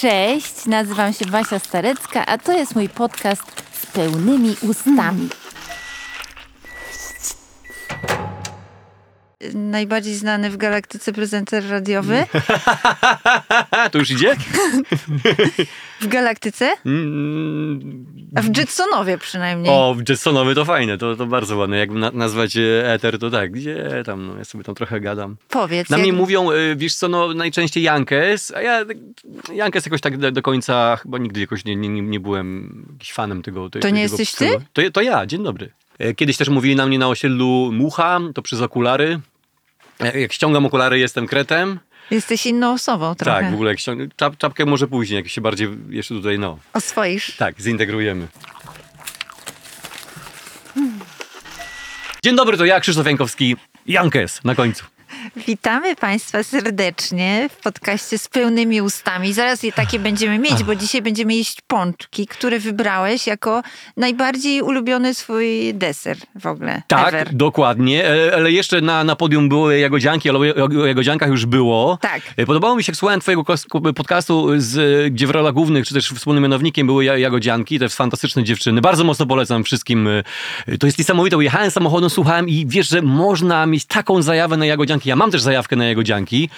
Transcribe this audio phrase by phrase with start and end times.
[0.00, 3.42] Cześć, nazywam się Basia Starecka, a to jest mój podcast
[3.72, 5.28] z pełnymi ustami.
[9.54, 12.26] Najbardziej znany w galaktyce prezenter radiowy.
[13.92, 14.36] To już idzie?
[16.02, 16.72] W galaktyce?
[16.86, 19.72] Mm, A w Jetsonowie przynajmniej.
[19.72, 21.78] O, Jetsonowy to fajne, to, to bardzo ładne.
[21.78, 25.36] Jakby na, nazwać e, Ether, to tak, gdzie tam, no, ja sobie tam trochę gadam.
[25.48, 25.90] Powiedz.
[25.90, 28.84] Na jak- mnie mówią, e, wiesz co, no najczęściej Jankes, a ja
[29.54, 33.42] Jankes jakoś tak do, do końca, chyba nigdy jakoś nie, nie, nie nie byłem fanem
[33.42, 33.70] tego.
[33.70, 34.50] te- To nie tego jesteś ty?
[34.72, 35.70] To, to ja, dzień dobry.
[35.98, 39.20] E, Kiedyś też mówili na mnie na osiedlu mucha, to przez okulary.
[40.14, 41.78] Jak ściągam okulary, jestem kretem.
[42.12, 43.40] Jesteś inną osobą trochę.
[43.40, 43.74] Tak, w ogóle
[44.16, 47.36] czap, czapkę może później, jak się bardziej jeszcze tutaj, no, Oswoisz.
[47.36, 48.28] tak, zintegrujemy.
[52.24, 53.56] Dzień dobry, to ja, Krzysztof Jankowski,
[53.86, 54.84] Jankes na końcu.
[55.46, 59.32] Witamy Państwa serdecznie w podcaście z pełnymi ustami.
[59.32, 63.62] Zaraz je takie będziemy mieć, bo dzisiaj będziemy jeść pączki, które wybrałeś jako
[63.96, 66.82] najbardziej ulubiony swój deser w ogóle.
[66.88, 67.34] Tak, Ever.
[67.34, 71.98] dokładnie, e, ale jeszcze na, na podium były jagodzianki, ale o, jagodziankach już było.
[72.00, 72.22] Tak.
[72.36, 73.44] E, Podobało mi się, jak słuchałem twojego
[73.96, 78.44] podcastu, z, gdzie w rolach głównych, czy też wspólnym mianownikiem były ja- jagodzianki, te fantastyczne
[78.44, 78.80] dziewczyny.
[78.80, 80.08] Bardzo mocno polecam wszystkim.
[80.08, 80.22] e,
[80.78, 85.11] To jest niesamowite, jechałem samochodem, słuchałem i wiesz, że można mieć taką zajawę na jagodzianki.
[85.12, 86.48] Ja mam też zajawkę na jagodzianki.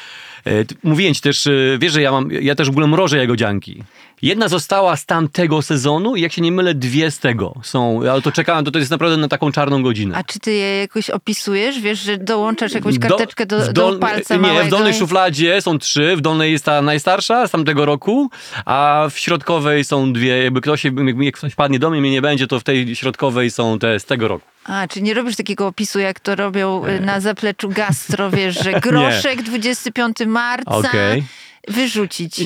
[0.46, 0.50] E,
[0.82, 3.82] Mówiłem ci też, e, wiesz, że ja mam, ja też w ogóle mrożę jagodzianki.
[4.22, 8.00] Jedna została z tamtego sezonu i jak się nie mylę, dwie z tego są.
[8.10, 10.16] Ale to czekałem, to, to jest naprawdę na taką czarną godzinę.
[10.16, 11.80] A czy ty je jakoś opisujesz?
[11.80, 14.66] Wiesz, że dołączasz jakąś Do- karteczkę do, do dol- palca Nie, małego?
[14.66, 18.30] w dolnej szufladzie są trzy, w dolnej jest ta najstarsza z tamtego roku,
[18.64, 20.44] a w środkowej są dwie.
[20.44, 23.50] Jakby ktoś, jakby jak ktoś padnie do mnie, mnie nie będzie, to w tej środkowej
[23.50, 24.46] są te z tego roku.
[24.64, 28.72] A, czy nie robisz takiego opisu, jak to robią y, na zapleczu gastro, wiesz, że
[28.80, 31.24] groszek 25 marca Okej.
[31.68, 32.38] wyrzucić.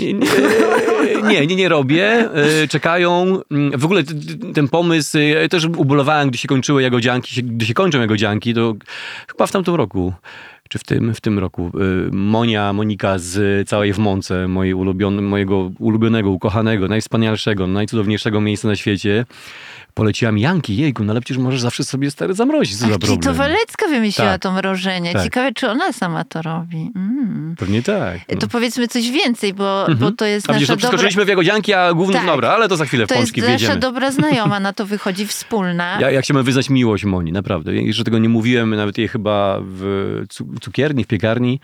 [1.25, 2.29] Nie, nie, nie, robię.
[2.63, 3.41] E, Czekają.
[3.51, 4.03] Mm, W ogóle
[4.55, 8.75] ten pomysł, e, ja też ubolewałem, gdy się kończyły jagodzianki, gdy się kończą jagodzianki, to
[9.29, 10.13] chyba w tamtym roku.
[10.69, 11.71] Czy w tym, w tym roku.
[12.13, 18.77] Monia, Monika z całej w Mące, mojej ulubione, mojego ulubionego, ukochanego, najwspanialszego, najcudowniejszego miejsca na
[18.77, 19.27] świecie,
[19.95, 22.93] poleciła mi Janki, jejku, no ale przecież możesz zawsze sobie stary zamrozić, co za Ach,
[23.01, 23.35] czyli problem.
[23.35, 24.43] to Walecka wymyśliła Tak.
[24.43, 25.13] to mrożenie.
[25.13, 25.23] Tak.
[25.25, 26.91] Ciekawe, czy ona sama to robi.
[26.97, 27.55] Mm.
[27.59, 28.19] Pewnie tak.
[28.33, 28.37] no.
[28.39, 30.89] To powiedzmy coś więcej, bo, bo to jest A widzisz, nasza to dobra...
[30.89, 32.27] przeskoczyliśmy w jagodzianki, a główny, Tak.
[32.27, 35.99] dobra, ale to za chwilę w To jest nasza dobra znajoma, na to wychodzi wspólna.
[36.01, 37.75] Ja, ja chciałbym wyznać miłość Moni, naprawdę.
[37.75, 41.61] Ja Jeszcze tego nie mówiłem, nawet jej chyba w cu- cukierni, w piekarni.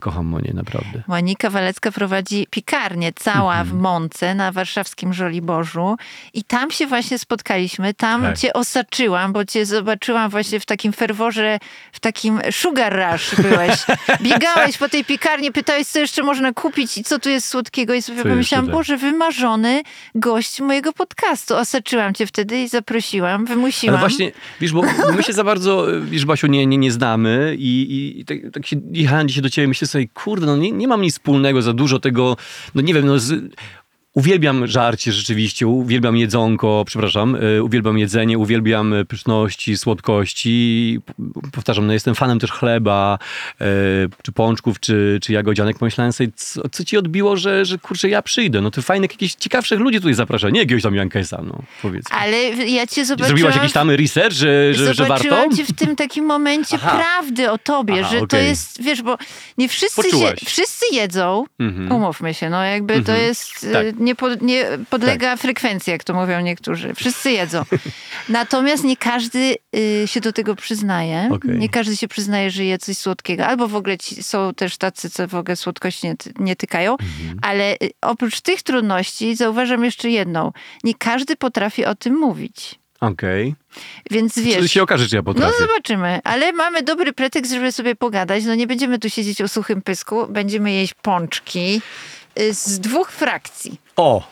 [0.00, 1.02] Kocham Monię, naprawdę.
[1.08, 3.68] Monika Walecka prowadzi piekarnię cała Mhm.
[3.78, 5.96] w Mące na warszawskim Żoliborzu
[6.34, 8.38] i tam się właśnie spotkaliśmy, tam Tak.
[8.38, 11.58] cię osaczyłam, bo cię zobaczyłam właśnie w takim ferworze,
[11.92, 13.78] w takim sugar rush byłeś.
[14.22, 18.02] Biegałeś po tej piekarni, pytałeś, co jeszcze można kupić i co tu jest słodkiego i
[18.02, 18.74] sobie Co pomyślałam, tak.
[18.74, 19.82] Boże, wymarzony
[20.14, 21.56] gość mojego podcastu.
[21.56, 23.96] Osaczyłam cię wtedy i zaprosiłam, wymusiłam.
[23.96, 24.82] Ale właśnie, wiesz, bo
[25.16, 28.66] my się za bardzo, wiesz, Basiu, nie, nie, nie znamy i, i, i tak, tak
[28.66, 31.72] się jechałem dzisiaj do ciebie myślę sobie, kurde, no nie, nie mam nic wspólnego, za
[31.72, 32.36] dużo tego,
[32.74, 33.54] no nie wiem, no z,
[34.14, 40.98] Uwielbiam żarcie rzeczywiście, uwielbiam jedzonko, przepraszam, y, uwielbiam jedzenie, uwielbiam y, pyszności, słodkości.
[41.52, 43.18] Powtarzam, no jestem fanem też chleba,
[43.60, 43.64] y,
[44.22, 45.78] czy pączków, czy, czy jagodzianek.
[45.78, 48.60] Pomyślałem sobie, co, co ci odbiło, że, że kurczę, ja przyjdę.
[48.60, 52.04] No ty fajnych, jakichś ciekawszych ludzi tutaj zaprasza, nie jakiegoś tam Jankesa, no powiedz.
[52.10, 53.28] Ale ja cię zobaczyłam...
[53.28, 55.24] Zrobiłaś jakiś tam research, że, że, że warto?
[55.24, 56.96] Zobaczyłam cię w tym takim momencie Aha.
[56.98, 58.46] prawdy o tobie, Aha, że to okej.
[58.48, 59.18] jest, wiesz, bo
[59.58, 61.92] nie wszyscy się, wszyscy jedzą, Mhm.
[61.92, 63.20] umówmy się, no jakby to Mhm.
[63.20, 63.99] jest, Tak.
[64.00, 66.94] Nie, po, nie podlega frekwencji, jak to mówią niektórzy.
[66.94, 67.62] Wszyscy jedzą.
[68.28, 71.28] Natomiast nie każdy y, się do tego przyznaje.
[71.32, 71.58] Okej.
[71.58, 73.46] Nie każdy się przyznaje, że je coś słodkiego.
[73.46, 76.92] Albo w ogóle ci, są też tacy, co w ogóle słodkości nie, nie tykają.
[76.92, 77.38] Mhm.
[77.42, 80.52] Ale y, oprócz tych trudności zauważam jeszcze jedną.
[80.84, 82.80] Nie każdy potrafi o tym mówić.
[83.00, 83.54] Okej.
[84.10, 84.72] Więc To wiesz...
[84.72, 85.54] się okaże, czy ja No potrafię.
[85.58, 88.44] zobaczymy, ale mamy dobry pretekst, żeby sobie pogadać.
[88.44, 91.82] No nie będziemy tu siedzieć o suchym pysku, będziemy jeść pączki
[92.50, 93.80] z dwóch frakcji.
[93.96, 94.22] O!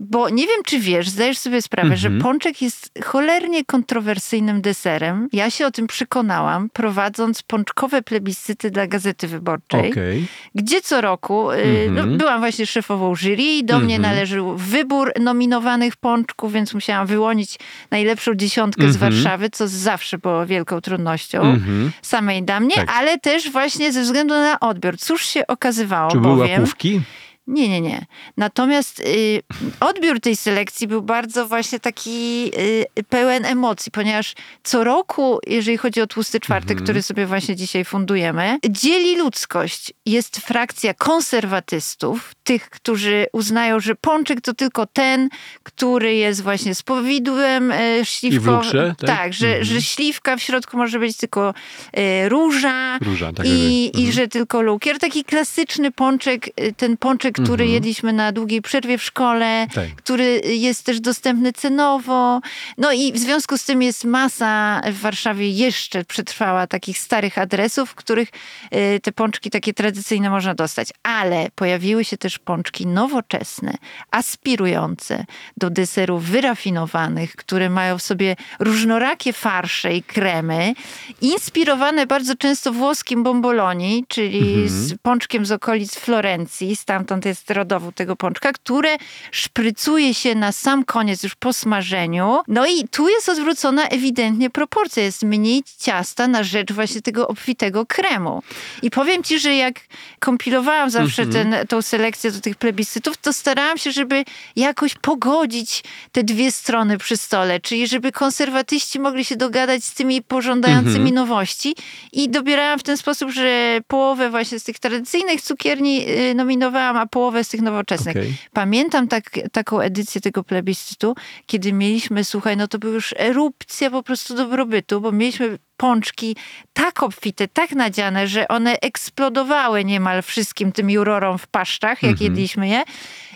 [0.00, 2.22] Bo nie wiem, czy wiesz, zdajesz sobie sprawę, że Mhm.
[2.22, 5.28] pączek jest cholernie kontrowersyjnym deserem.
[5.32, 10.26] Ja się o tym przekonałam, prowadząc pączkowe plebiscyty dla Gazety Wyborczej, Okej.
[10.54, 11.54] gdzie co roku y,
[11.88, 12.10] Mhm.
[12.10, 14.14] no, byłam właśnie szefową jury i do mnie Mhm.
[14.14, 17.58] należył wybór nominowanych pączków, więc musiałam wyłonić
[17.90, 19.12] najlepszą dziesiątkę z Mhm.
[19.12, 21.92] Warszawy, co zawsze było wielką trudnością Mhm.
[22.02, 22.90] samej dla mnie, Tak.
[22.96, 24.98] ale też właśnie ze względu na odbiór.
[24.98, 26.60] Cóż się okazywało, Czy były bowiem...
[26.60, 27.00] łapówki?
[27.48, 28.06] Nie, nie, nie.
[28.36, 29.42] Natomiast y,
[29.80, 32.50] odbiór tej selekcji był bardzo właśnie taki
[32.98, 34.34] y, pełen emocji, ponieważ
[34.64, 36.84] co roku, jeżeli chodzi o Tłusty Czwartek, Mhm.
[36.84, 39.92] który sobie właśnie dzisiaj fundujemy, dzieli ludzkość.
[40.06, 45.28] Jest frakcja konserwatystów, tych, którzy uznają, że pączek to tylko ten,
[45.62, 48.54] który jest właśnie z powidłem y, śliwkowym.
[48.54, 49.10] lukrze, tak?
[49.10, 49.64] tak, że, Mhm.
[49.64, 51.54] że śliwka w środku może być tylko
[51.98, 53.46] y, róża, Róża, tak.
[53.46, 54.00] i, jakby.
[54.00, 54.98] I że tylko lukier.
[54.98, 57.70] Taki klasyczny pączek, y, ten pączek, który Mhm.
[57.70, 59.88] jedliśmy na długiej przerwie w szkole, Tak.
[59.96, 62.40] który jest też dostępny cenowo.
[62.78, 67.90] No i w związku z tym jest masa w Warszawie jeszcze przetrwała takich starych adresów,
[67.90, 68.28] w których
[68.74, 70.88] y, te pączki takie tradycyjne można dostać.
[71.02, 73.74] Ale pojawiły się też pączki nowoczesne,
[74.10, 75.24] aspirujące
[75.56, 80.74] do deserów wyrafinowanych, które mają w sobie różnorakie farsze i kremy,
[81.20, 84.68] inspirowane bardzo często włoskim bomboloni, czyli Mhm.
[84.68, 88.96] z pączkiem z okolic Florencji, stamtąd jest rodowód tego pączka, które
[89.30, 92.40] szprycuje się na sam koniec już po smażeniu.
[92.48, 95.02] No i tu jest odwrócona ewidentnie proporcja.
[95.02, 98.42] Jest mniej ciasta na rzecz właśnie tego obfitego kremu.
[98.82, 99.80] I powiem ci, że jak
[100.18, 104.24] kompilowałam zawsze ten, tą selekcję do tych plebiscytów, to starałam się, żeby
[104.56, 110.22] jakoś pogodzić te dwie strony przy stole, czyli żeby konserwatyści mogli się dogadać z tymi
[110.22, 111.14] pożądającymi Mhm.
[111.14, 111.74] nowości
[112.12, 117.06] i dobierałam w ten sposób, że połowę właśnie z tych tradycyjnych cukierni y, nominowałam, a
[117.06, 118.16] połowę z tych nowoczesnych.
[118.16, 118.34] Okej.
[118.52, 121.14] Pamiętam tak, taką edycję tego plebiscytu,
[121.46, 126.36] kiedy mieliśmy, słuchaj, no to była już erupcja po prostu dobrobytu, bo mieliśmy pączki
[126.72, 132.30] tak obfite, tak nadziane, że one eksplodowały niemal wszystkim tym jurorom w paszczach, jak Mhm.
[132.30, 132.82] jedliśmy je.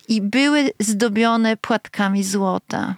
[0.08, 2.94] I były zdobione płatkami złota.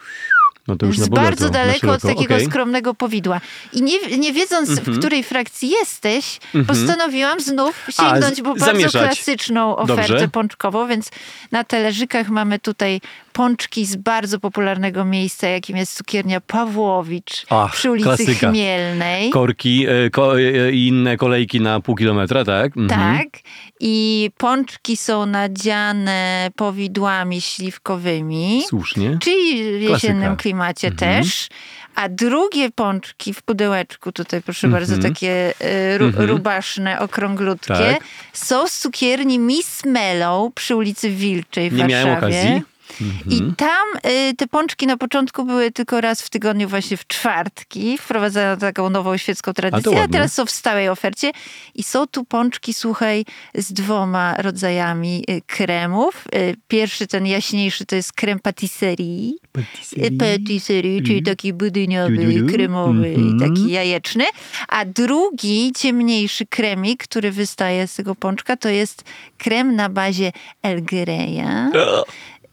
[0.68, 2.46] No to już bardzo daleko od takiego Okej.
[2.46, 3.40] skromnego powidła.
[3.72, 4.94] I nie, nie wiedząc, Mhm.
[4.96, 6.66] w której frakcji jesteś, Mhm.
[6.66, 8.92] postanowiłam znów sięgnąć z- po bardzo zamieszać.
[9.14, 10.28] klasyczną ofertę Dobrze.
[10.28, 11.10] pączkową, więc
[11.52, 13.00] na talerzykach mamy tutaj
[13.38, 18.50] pączki z bardzo popularnego miejsca, jakim jest cukiernia Pawłowicz Ach, przy ulicy klasyka.
[18.50, 19.30] Chmielnej.
[19.30, 22.76] Korki e, ko, e, i inne kolejki na pół kilometra, tak?
[22.76, 23.18] Mhm.
[23.18, 23.28] Tak.
[23.80, 28.62] I pączki są nadziane powidłami śliwkowymi.
[28.68, 29.18] Słusznie.
[29.22, 30.36] Czyli w jesiennym Klasyka.
[30.42, 31.22] klimacie Mhm.
[31.24, 31.48] też.
[31.94, 34.82] A drugie pączki w pudełeczku, tutaj proszę Mhm.
[34.84, 36.28] bardzo, takie e, ru, Mhm.
[36.30, 38.00] rubaszne, okrąglutkie, Tak.
[38.32, 42.04] są z cukierni Miss Mellow przy ulicy Wilczej w Nie Warszawie.
[42.04, 42.62] miałem okazji.
[43.30, 43.54] I Mhm.
[43.56, 47.98] tam y, te pączki na początku były tylko raz w tygodniu, właśnie w czwartki.
[47.98, 50.12] Wprowadzono taką nową świecką tradycję, a, ładnie.
[50.12, 51.32] teraz są w stałej ofercie.
[51.74, 56.24] I są tu pączki, słuchaj, z dwoma rodzajami y, kremów.
[56.34, 59.32] Y, Pierwszy, ten jaśniejszy, to jest krem patisserie.
[59.98, 63.38] Y, Patisserie, czyli taki budyniowy, kremowy i Mhm.
[63.54, 64.24] taki jajeczny.
[64.68, 69.04] A drugi, ciemniejszy kremik, który wystaje z tego pączka, to jest
[69.38, 70.32] krem na bazie
[70.62, 71.70] El Greya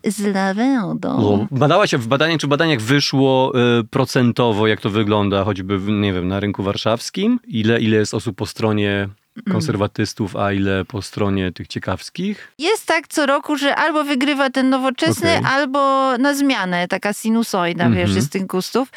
[0.07, 1.21] z lawendą.
[1.21, 5.79] No, Badała się w badaniach, czy w badaniach wyszło e, procentowo, jak to wygląda, choćby,
[5.91, 7.39] nie wiem, na rynku warszawskim?
[7.47, 9.09] Ile, ile jest osób po stronie
[9.51, 12.53] konserwatystów, a ile po stronie tych ciekawskich?
[12.59, 15.45] Jest tak co roku, że albo wygrywa ten nowoczesny, Okej.
[15.51, 15.79] albo
[16.17, 18.07] na zmianę, taka sinusoida, Mhm.
[18.07, 18.89] wiesz, jest tych gustów.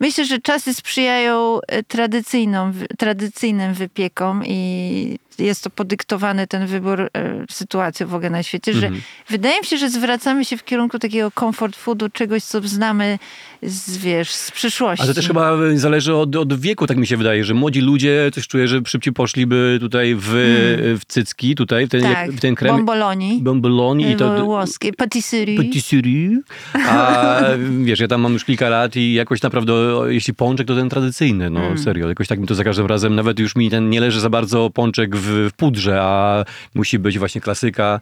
[0.00, 7.08] Myślę, że czasy sprzyjają e, tradycyjną, tradycyjnym wypiekom i jest to podyktowane ten wybór e,
[7.50, 9.02] sytuacją w ogóle na świecie, że Mhm.
[9.28, 13.18] wydaje mi się, że zwracamy się w kierunku takiego comfort foodu, czegoś, co znamy
[13.62, 15.04] z, wiesz, z przyszłości.
[15.04, 18.30] A to też chyba zależy od, od wieku, tak mi się wydaje, że młodzi ludzie
[18.34, 20.22] coś czuję, że szybciej poszliby tutaj w,
[21.00, 22.76] w cycki, tutaj, w ten, tak, w ten krem.
[22.76, 24.44] bomboloni, Bomboloni i to...
[24.44, 25.56] włoskie, patisserie.
[25.56, 26.40] Patisserie.
[26.88, 27.40] A
[27.84, 29.72] wiesz, ja tam mam już kilka lat i jakoś naprawdę,
[30.08, 31.78] jeśli pączek, to ten tradycyjny, no Mm.
[31.78, 32.08] serio.
[32.08, 34.70] Jakoś tak mi to za każdym razem, nawet już mi ten nie leży za bardzo
[34.70, 38.00] pączek w, w pudrze, a musi być właśnie klasyka,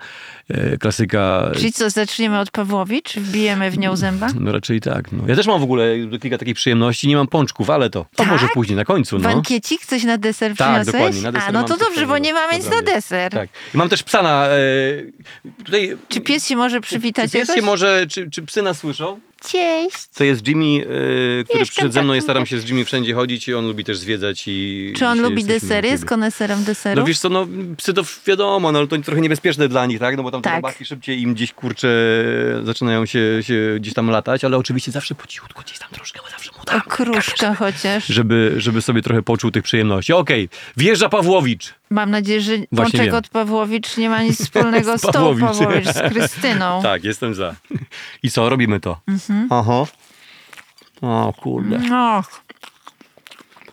[0.49, 1.51] e, klasyka...
[1.55, 3.15] Czyli co, zaczniemy od Pawłowicz?
[3.17, 4.29] Wbijemy w nią zęba?
[4.41, 5.13] No raczej tak.
[5.13, 5.25] No.
[5.27, 5.85] Ja też mam w ogóle
[6.23, 8.29] kilka takich przyjemności, nie mam pączków, ale to, to Tak?
[8.29, 9.19] może później, na końcu.
[9.19, 9.29] No.
[9.29, 9.87] Bankiecik?
[9.87, 10.93] Coś na deser Tak, przyniosłeś?
[10.95, 13.33] dokładnie, na deser A, no to dobrze, bo nie mamy nic na deser.
[13.33, 13.49] Tak.
[13.75, 14.47] I mam też psa na...
[14.47, 14.59] E,
[15.65, 15.97] tutaj...
[16.09, 17.67] Czy pies się może przywitać Czy pies się jakoś?
[17.67, 19.21] może, czy, czy psy nas słyszą?
[19.49, 20.09] Cześć!
[20.15, 20.85] To jest Jimmy, e,
[21.45, 23.67] który Jestem przyszedł ze mną i takim- staram się z Jimmy wszędzie chodzić i on
[23.67, 24.93] lubi też zwiedzać i...
[24.97, 25.89] Czy on lubi desery?
[25.89, 27.01] Jest koneserem deseru?
[27.01, 30.17] No wiesz co, no psy to wiadomo, no ale to trochę niebezpieczne dla nich, tak?
[30.17, 30.57] No bo tam te Tak.
[30.57, 31.89] robaki szybciej im gdzieś, kurczę,
[32.65, 36.31] zaczynają się, się gdzieś tam latać, ale oczywiście zawsze po cichutku, gdzieś tam troszkę, bo
[36.31, 38.07] zawsze mu o dam, kruszka chociaż.
[38.07, 40.13] żeby, żeby sobie trochę poczuł tych przyjemności.
[40.13, 41.75] Okej, wjeżdża Pawłowicz.
[41.91, 45.87] Mam nadzieję, że Właśnie Pączek Pawłowicz nie ma nic wspólnego Z z tą Pawłowicz.
[45.89, 46.81] Z Krystyną.
[46.83, 47.55] Tak, jestem za.
[48.23, 49.01] I co, robimy to?
[49.09, 49.49] Mhm.
[49.51, 49.85] Aha.
[51.01, 51.77] O kurde.
[51.77, 52.43] Och.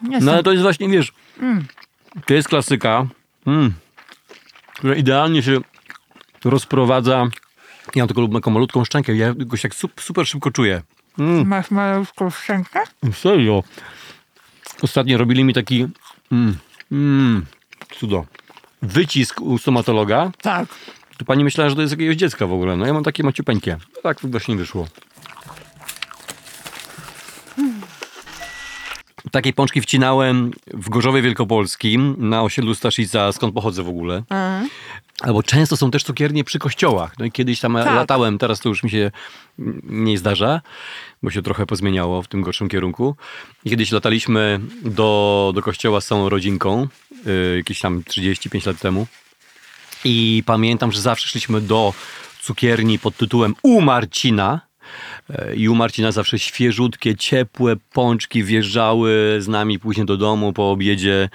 [0.03, 0.25] Jestem.
[0.25, 1.65] No ale to jest właśnie, wiesz, Mm.
[2.25, 3.05] to jest klasyka,
[3.47, 3.73] mm,
[4.73, 5.59] która idealnie się
[6.45, 7.27] rozprowadza
[7.95, 10.81] Ja mam taką, taką malutką szczękę, ja go się tak sup- super szybko czuję.
[11.19, 12.79] Mm, Masz malutką szczękę?
[13.13, 13.63] serio.
[14.81, 15.87] Ostatnio robili mi taki
[16.31, 16.57] mm,
[16.91, 17.45] mm,
[17.95, 18.25] cudo.
[18.81, 20.31] Wycisk u stomatologa.
[20.41, 20.67] Tak.
[21.17, 22.77] To pani myślała, że to jest jakiegoś dziecka w ogóle.
[22.77, 23.77] No ja mam takie maciupeńkie.
[24.03, 24.87] Tak właśnie wyszło.
[29.31, 34.15] Takiej pączki wcinałem w Gorzowie Wielkopolskim na osiedlu Staszica, skąd pochodzę w ogóle.
[34.15, 34.69] Mhm.
[35.21, 37.13] Albo często są też cukiernie przy kościołach.
[37.19, 37.85] No i kiedyś tam Tak.
[37.95, 39.11] latałem, teraz to już mi się
[39.83, 40.61] nie zdarza,
[41.23, 43.15] bo się trochę pozmieniało w tym gorszym kierunku.
[43.65, 46.87] I kiedyś lataliśmy do, do kościoła z całą rodzinką,
[47.25, 49.07] yy, jakieś tam 35 lat temu.
[50.03, 51.93] I pamiętam, że zawsze szliśmy do
[52.41, 54.66] cukierni pod tytułem U Marcina.
[55.55, 61.29] I u Marcina zawsze świeżutkie, ciepłe pączki wjeżdżały z nami później do domu po obiedzie.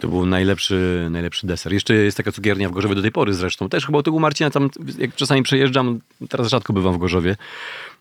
[0.00, 1.72] To był najlepszy, najlepszy deser.
[1.72, 3.68] Jeszcze jest taka cukiernia w Gorzowie do tej pory zresztą.
[3.68, 7.36] Też chyba od tego u Marcina tam, jak czasami przejeżdżam, teraz rzadko bywam w Gorzowie,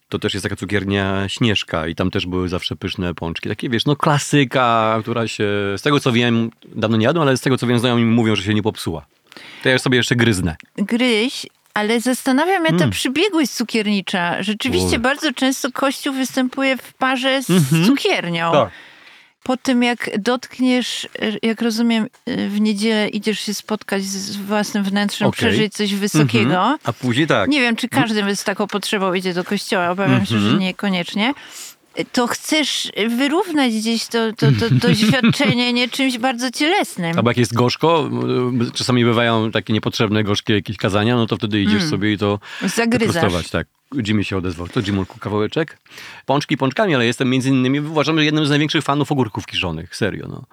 [0.10, 3.50] to też jest taka cukiernia Śnieżka i tam też były zawsze pyszne pączki.
[3.50, 5.44] Takie, wiesz, no klasyka, która się,
[5.78, 8.36] z tego co wiem, dawno nie jadłem, ale z tego co wiem, znajomi mi mówią,
[8.36, 9.06] że się nie popsuła.
[9.64, 10.56] To ja sobie jeszcze gryznę.
[10.78, 11.48] Gryź,
[11.78, 12.90] ale zastanawiam mnie ta Mm.
[12.92, 14.44] przybiegłość cukiernicza.
[14.44, 17.86] Rzeczywiście bardzo często kościół występuje w parze z Mhm.
[17.86, 18.52] cukiernią.
[18.52, 18.70] Tak.
[19.44, 21.08] Po tym jak dotkniesz,
[21.44, 25.38] jak rozumiem, w niedzielę idziesz się spotkać z własnym wnętrzem, Okej.
[25.38, 26.56] przeżyć coś wysokiego.
[26.58, 26.78] Mhm.
[26.84, 27.50] A później tak.
[27.50, 30.52] Nie wiem, czy każdy z taką potrzebą idzie do kościoła, obawiam się, Mhm.
[30.54, 31.34] że niekoniecznie.
[32.12, 37.18] To chcesz wyrównać gdzieś to, to, to doświadczenie nie czymś bardzo cielesnym.
[37.18, 38.10] Albo jak jest gorzko,
[38.68, 42.40] y, czasami bywają takie niepotrzebne gorzkie jakieś kazania, no to wtedy idziesz sobie i to
[42.76, 43.50] Zagryzasz.
[43.50, 43.68] Tak.
[44.08, 44.68] Jimmy się odezwał.
[44.68, 45.78] To Jimulku kawałeczek?
[46.26, 49.96] Pączki pączkami, ale jestem między innymi, uważam, że jednym z największych fanów ogórków kiszonych.
[49.96, 50.44] Serio, no.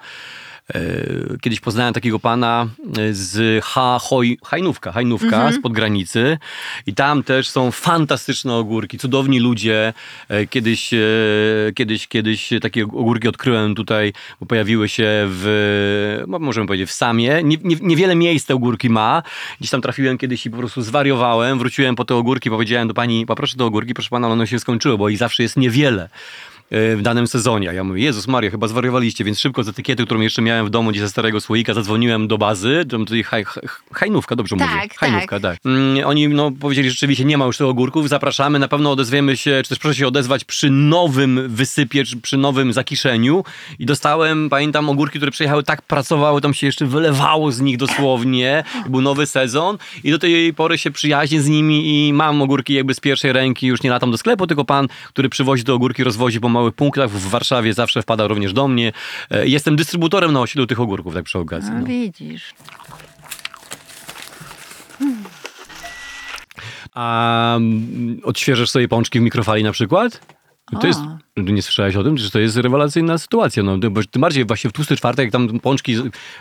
[0.74, 0.80] E,
[1.40, 2.66] Kiedyś poznałem takiego pana
[2.98, 6.38] e, z ha, hoj, Hajnówka, Hajnówka z podgranicy
[6.86, 9.92] i tam też są fantastyczne ogórki, cudowni ludzie.
[10.28, 10.90] E, Kiedyś,
[11.74, 17.40] kiedyś, kiedyś takie ogórki odkryłem tutaj, bo pojawiły się w, mo- możemy powiedzieć, w Samie.
[17.42, 19.22] Nie, nie, niewiele miejsc te ogórki ma.
[19.60, 21.58] Gdzieś tam trafiłem kiedyś i po prostu zwariowałem.
[21.58, 24.98] Wróciłem po te ogórki, powiedziałem do pani, poproszę te ogórki, proszę pana, one się skończyły,
[24.98, 26.08] bo ich zawsze jest niewiele
[26.70, 27.70] w danym sezonie.
[27.70, 30.70] A ja mówię, Jezus Maria, chyba zwariowaliście, więc szybko z etykiety, którą jeszcze miałem w
[30.70, 34.68] domu gdzieś ze starego słoika, zadzwoniłem do bazy, tam tutaj haj, haj, hajnówka, dobrze Tak,
[34.68, 34.88] mówię?
[34.88, 34.98] tak.
[34.98, 35.58] Hajnówka, tak.
[35.64, 39.36] Mm, oni no, powiedzieli, że rzeczywiście nie ma już tych ogórków, zapraszamy, na pewno odezwiemy
[39.36, 43.44] się, czy też proszę się odezwać przy nowym wysypie, czy przy nowym zakiszeniu
[43.78, 48.64] i dostałem, pamiętam, ogórki, które przyjechały, tak pracowały, tam się jeszcze wylewało z nich dosłownie,
[48.88, 52.94] był nowy sezon i do tej pory się przyjaźnię z nimi i mam ogórki jakby
[52.94, 56.40] z pierwszej ręki, już nie latam do sklepu, tylko pan, który przywozi te ogórki, rozwozi
[56.40, 58.92] po małych punktach w Warszawie, zawsze wpada również do mnie.
[59.30, 61.70] E, Jestem dystrybutorem na osiedlu tych ogórków, tak przy okazji.
[61.70, 61.86] A No.
[61.86, 62.54] widzisz.
[66.94, 70.20] A mm, odświeżasz sobie pączki w mikrofali na przykład?
[70.72, 70.86] To O.
[70.86, 71.00] jest,
[71.36, 73.62] nie słyszałeś o tym, że to jest rewelacyjna sytuacja.
[73.62, 75.96] No, bo tym bardziej właśnie w tłusty czwartek, jak tam pączki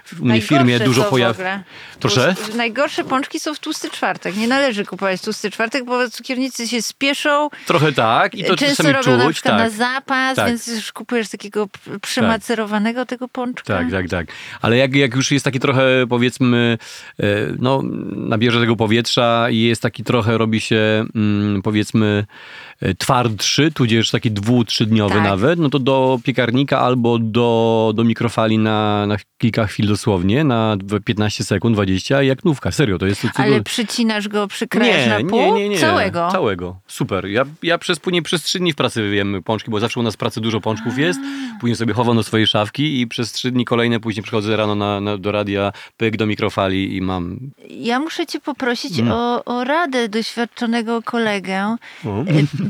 [0.05, 1.31] w mnie w firmie dużo są w pojawi.
[1.33, 1.63] ogóle.
[1.99, 2.35] Proszę?
[2.39, 4.37] Tłust- Najgorsze pączki są w tłusty czwartek.
[4.37, 7.49] Nie należy kupować tłusty czwartek, bo cukiernicy się spieszą.
[7.65, 9.33] Trochę tak i to Często czasami robią na czuć.
[9.33, 9.63] przykład Tak.
[9.63, 10.47] na zapas, Tak.
[10.47, 13.77] więc już kupujesz takiego p- przemacerowanego tego pączka.
[13.77, 14.27] Tak, tak, tak.
[14.61, 16.77] Ale jak, jak już jest taki trochę, powiedzmy,
[17.19, 17.23] e,
[17.59, 17.81] no,
[18.15, 22.25] nabierze tego powietrza i jest taki trochę, robi się, mm, powiedzmy,
[22.81, 25.23] e, twardszy, tudzież taki dwu, trzydniowy Tak.
[25.23, 30.77] nawet, no to do piekarnika albo do, do mikrofali na, na kilka chwil dosłownie, na
[30.77, 32.71] dwa- 15 sekund, 20 i jak nówka.
[32.71, 33.21] Serio, to jest...
[33.21, 35.39] To, Ale przycinasz go, przykrajasz na pół?
[35.39, 35.77] nie, nie, nie.
[35.77, 36.29] Całego?
[36.31, 36.79] Całego.
[36.87, 37.25] Super.
[37.25, 40.13] Ja, ja przez, później przez trzy dni w pracy jem pączki, bo zawsze u nas
[40.13, 41.19] w pracy dużo pączków jest.
[41.59, 44.99] Później sobie chowam do swojej szafki i przez trzy dni kolejne później przychodzę rano na,
[45.01, 47.39] na, do radia, pyk do mikrofali i mam...
[47.69, 49.11] Ja muszę cię poprosić Mm.
[49.11, 51.75] o, o radę doświadczonego kolegę,
[52.05, 52.09] O.
[52.09, 52.23] e,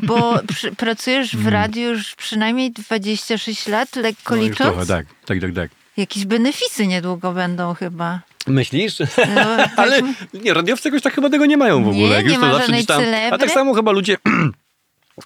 [0.04, 4.36] bo przy, pracujesz w radiu już przynajmniej 26 lat, lekko.
[4.36, 4.72] No już licząc.
[4.72, 5.06] trochę, tak.
[5.26, 5.72] Tak, tak, tak.
[5.98, 8.20] Jakieś benefisy niedługo będą chyba.
[8.48, 9.00] Myślisz?
[9.00, 9.06] No,
[9.58, 10.02] tak Ale
[10.34, 12.16] nie, radiowcy jakoś tak chyba tego nie mają w Nie, ogóle.
[12.16, 14.18] Jak nie już ma to zawsze żadnej gdzieś tam, A tak samo chyba ludzie...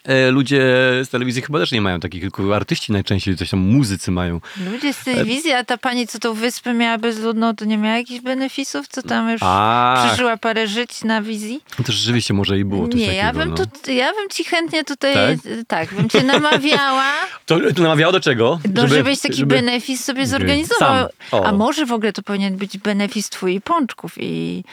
[0.04, 0.62] e, Ludzie
[1.04, 4.42] z telewizji chyba też nie mają takich, tylko artyści najczęściej coś tam muzycy mają.
[4.72, 8.22] Ludzie z telewizji, a ta pani, co tą wyspę miała bezludną, to nie miała jakichś
[8.24, 8.88] benefisów?
[8.88, 11.60] Co tam już A, przeżyła parę żyć na wizji?
[11.86, 13.26] to rzeczywiście może i było coś nie, takiego.
[13.26, 13.56] ja bym, no.
[13.56, 15.38] tu, ja bym ci chętnie tutaj, Tak?
[15.68, 17.12] tak, bym cię namawiała,
[17.46, 18.60] To, to namawiało do czego?
[18.66, 21.10] do, żebyś taki benefis sobie zorganizował.
[21.46, 24.64] A może w ogóle to powinien być benefis twój pączków i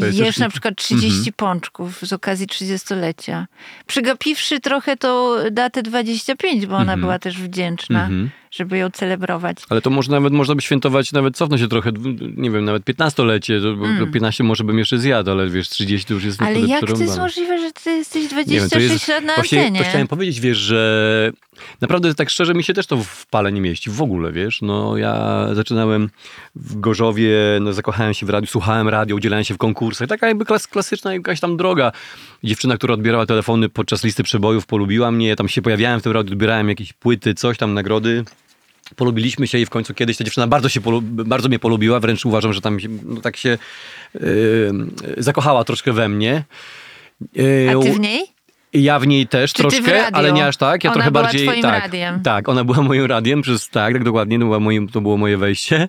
[0.00, 1.32] To jest jesz też- na przykład 30 Mhm.
[1.36, 3.46] pączków z okazji 30-lecia.
[3.86, 7.00] Przegapiwszy trochę tą datę 25, bo ona Mhm.
[7.00, 8.00] była też wdzięczna.
[8.02, 8.30] Mhm.
[8.50, 9.56] Żeby ją celebrować.
[9.68, 11.92] Ale to może nawet można by świętować, nawet cofnąć się trochę,
[12.36, 16.14] nie wiem, nawet 15-lecie, to, bo 15 może bym jeszcze zjadł, ale wiesz, 30 to
[16.14, 16.56] już jest Mm.
[16.56, 19.58] Ale jak to jest możliwe, że ty jesteś Nie 26 wiem, jest, lat na właśnie
[19.58, 19.78] antenie?
[19.78, 21.32] to chciałem powiedzieć, wiesz, że
[21.80, 24.96] naprawdę tak szczerze mi się też to w pale nie mieści, w ogóle, wiesz, no
[24.96, 26.10] ja zaczynałem
[26.56, 30.44] w Gorzowie, no zakochałem się w radiu, słuchałem radio, udzielałem się w konkursach, taka jakby
[30.44, 31.92] klas, klasyczna jakaś tam droga.
[32.44, 36.32] Dziewczyna, która odbierała telefony podczas listy przebojów, polubiła mnie, tam się pojawiałem w tym radiu,
[36.32, 38.24] odbierałem jakieś płyty, coś tam, nagrody.
[38.96, 42.52] Polubiliśmy się i w końcu kiedyś ta dziewczyna bardzo, się bardzo mnie polubiła, wręcz uważam,
[42.52, 43.58] że tam się, no, tak się
[44.14, 44.20] yy,
[45.16, 46.44] zakochała troszkę we mnie.
[47.34, 48.20] Yy, A ty w niej?
[48.72, 50.84] i Ja w niej też Czy troszkę, ale nie aż tak.
[50.84, 51.46] Ja Ona trochę była bardziej.
[51.46, 52.22] twoim tak, radiem.
[52.22, 55.36] Tak, ona była moim radiem przez tak, tak dokładnie, to, była moim, to było moje
[55.36, 55.88] wejście.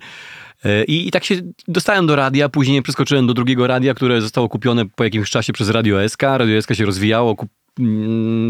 [0.65, 1.35] E, I, I tak się
[1.67, 5.69] dostałem do radia, później przeskoczyłem do drugiego radia, które zostało kupione po jakimś czasie przez
[5.69, 6.21] Radio SK.
[6.21, 7.49] Radio SK się rozwijało, kup,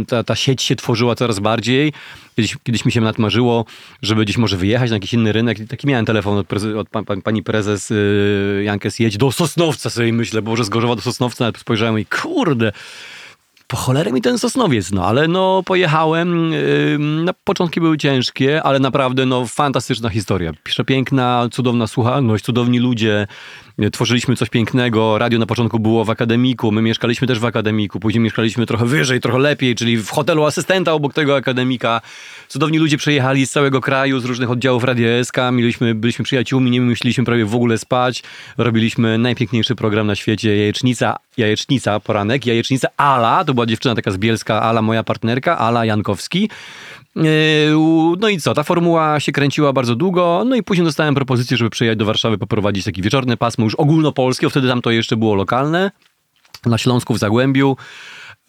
[0.08, 1.94] ta, ta sieć się tworzyła coraz bardziej.
[2.36, 3.66] Kiedyś, kiedyś mi się nawet marzyło,
[4.02, 5.58] żeby gdzieś może wyjechać na jakiś inny rynek.
[5.68, 10.14] Taki miałem telefon od, od pa, pa, pani prezes yy, Jankes, jedź do Sosnowca sobie
[10.14, 12.72] myślę, bo może z Gorzowa do Sosnowca, spojrzałem i kurde,
[13.68, 18.80] po cholerę mi ten Sosnowiec, no ale no pojechałem, yy, na początki były ciężkie, ale
[18.80, 20.52] naprawdę no fantastyczna historia.
[20.64, 23.28] Przepiękna, cudowna słuchalność, cudowni ludzie,
[23.92, 28.24] tworzyliśmy coś pięknego, radio na początku było w akademiku, my mieszkaliśmy też w akademiku, później
[28.24, 32.02] mieszkaliśmy trochę wyżej, trochę lepiej, czyli w hotelu asystenta obok tego akademika.
[32.48, 36.82] Cudowni ludzie przyjechali z całego kraju, z różnych oddziałów Radia SK, mieliśmy, byliśmy przyjaciółmi, nie
[36.82, 38.24] myśleliśmy prawie w ogóle spać,
[38.58, 44.18] robiliśmy najpiękniejszy program na świecie, Jajecznica, Jajecznica, poranek, Jajecznica Ala, to była dziewczyna taka z
[44.18, 46.50] Bielska, Ala, moja partnerka, Ala Jankowski.
[47.16, 47.24] Yy,
[48.20, 51.70] No i co, ta formuła się kręciła bardzo długo, no i później dostałem propozycję, żeby
[51.70, 55.92] przyjechać do Warszawy, poprowadzić takie wieczorne pasmo już ogólnopolskie, wtedy tam to jeszcze było lokalne,
[56.66, 57.78] na Śląsku w Zagłębiu.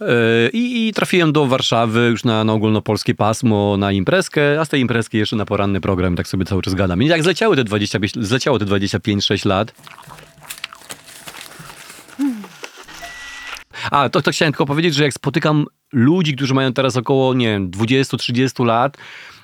[0.00, 0.06] Yy,
[0.52, 4.80] I, I trafiłem do Warszawy już na, na ogólnopolskie pasmo, na imprezkę, a z tej
[4.80, 7.02] imprezki jeszcze na poranny program, tak sobie cały czas gadam.
[7.02, 9.74] I jak zleciały te 25, zleciało te 25-6 lat.
[13.90, 17.46] A, to, to chciałem tylko powiedzieć, że jak spotykam ludzi, którzy mają teraz około, nie
[17.46, 18.96] wiem, 20-30 lat,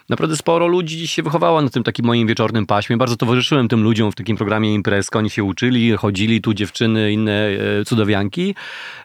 [0.09, 2.97] naprawdę sporo ludzi się wychowało na tym takim moim wieczornym paśmie.
[2.97, 5.19] Bardzo towarzyszyłem tym ludziom w takim programie imprezka.
[5.19, 7.49] Oni się uczyli, chodzili, tu dziewczyny, inne
[7.81, 8.55] e, cudowianki.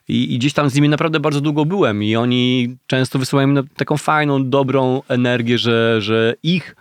[0.08, 2.04] I, I gdzieś tam z nimi naprawdę bardzo długo byłem.
[2.04, 6.76] I oni często wysyłają mi taką fajną, dobrą energię, że, że ich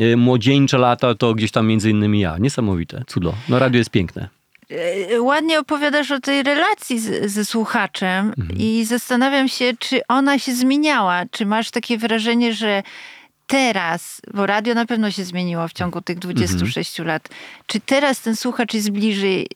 [0.00, 2.38] e, młodzieńcze lata to gdzieś tam między innymi ja.
[2.38, 3.34] Niesamowite, cudo.
[3.48, 4.39] No radio jest piękne.
[4.70, 10.52] E, Ładnie opowiadasz o tej relacji z, ze słuchaczem i zastanawiam się, czy ona się
[10.52, 11.22] zmieniała.
[11.30, 12.82] Czy masz takie wrażenie, że
[13.50, 17.28] teraz, bo radio na pewno się zmieniło w ciągu tych 26 lat,
[17.66, 19.46] czy teraz ten słuchacz jest bliżej e,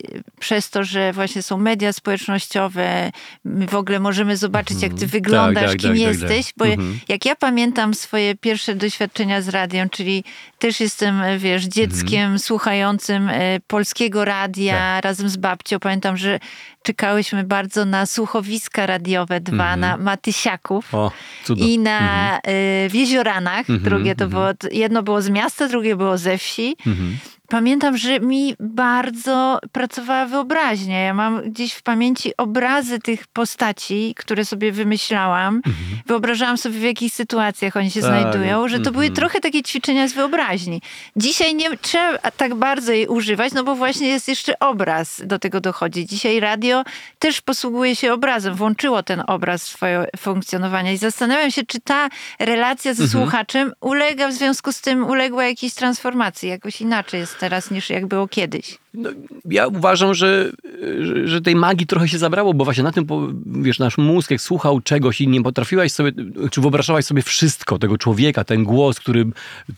[0.41, 3.13] przez to, że właśnie są media społecznościowe,
[3.45, 6.21] my w ogóle możemy zobaczyć, jak ty wyglądasz, tak, kim tak, tak, tak.
[6.21, 7.01] jesteś, bo Mhm.
[7.09, 10.25] jak ja pamiętam swoje pierwsze doświadczenia z radiem, czyli
[10.59, 15.05] też jestem, e, wiesz, dzieckiem słuchającym e, polskiego radia Tak.
[15.05, 15.79] razem z babcią.
[15.81, 16.41] Pamiętam, że
[16.85, 19.81] czekałyśmy bardzo na słuchowiska radiowe dwa, Mhm.
[19.81, 20.95] na Matysiaków.
[20.95, 21.13] O.
[21.57, 22.01] I na
[22.39, 22.41] e,
[22.89, 24.31] w Jezioranach, Mhm, drugie to mhm.
[24.31, 26.77] było, jedno było z miasta, drugie było ze wsi.
[26.87, 27.19] Mhm.
[27.49, 31.01] Pamiętam, że mi bardzo pracowała wyobraźnia.
[31.01, 35.63] Ja mam gdzieś w pamięci obrazy tych postaci, które sobie wymyślałam.
[36.07, 38.23] Wyobrażałam sobie, w jakich sytuacjach oni się Mhm.
[38.23, 38.33] Tak.
[38.33, 39.17] znajdują, że to były Mhm.
[39.17, 40.83] trochę takie ćwiczenia z wyobraźni.
[41.17, 45.61] Dzisiaj nie trzeba tak bardzo jej używać, no bo właśnie jest jeszcze obraz, do tego
[45.61, 46.07] dochodzi.
[46.07, 46.85] Dzisiaj radio
[47.19, 52.09] też posługuje się obrazem, włączyło ten obraz w swoje funkcjonowanie i zastanawiam się, czy ta
[52.39, 53.23] relacja ze Mhm.
[53.23, 58.07] słuchaczem ulega w związku z tym, uległa jakiejś transformacji, jakoś inaczej jest teraz niż jak
[58.07, 58.79] było kiedyś.
[58.95, 59.11] No,
[59.45, 60.53] ja uważam, że,
[61.01, 63.07] że, że tej magii trochę się zabrało, bo właśnie na tym,
[63.47, 66.13] wiesz, nasz mózg jak słuchał czegoś i nie potrafiłaś sobie,
[66.51, 69.27] czy wyobrażałaś sobie wszystko, tego człowieka, ten głos, który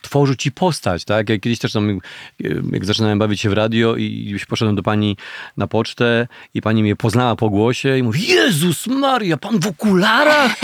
[0.03, 1.29] tworzył ci postać, tak?
[1.29, 1.99] Jak kiedyś też tam,
[2.73, 5.16] jak zaczynałem bawić się w radio i już poszedłem do pani
[5.57, 10.57] na pocztę i pani mnie poznała po głosie i mówi, Jezus Maria, pan w okularach?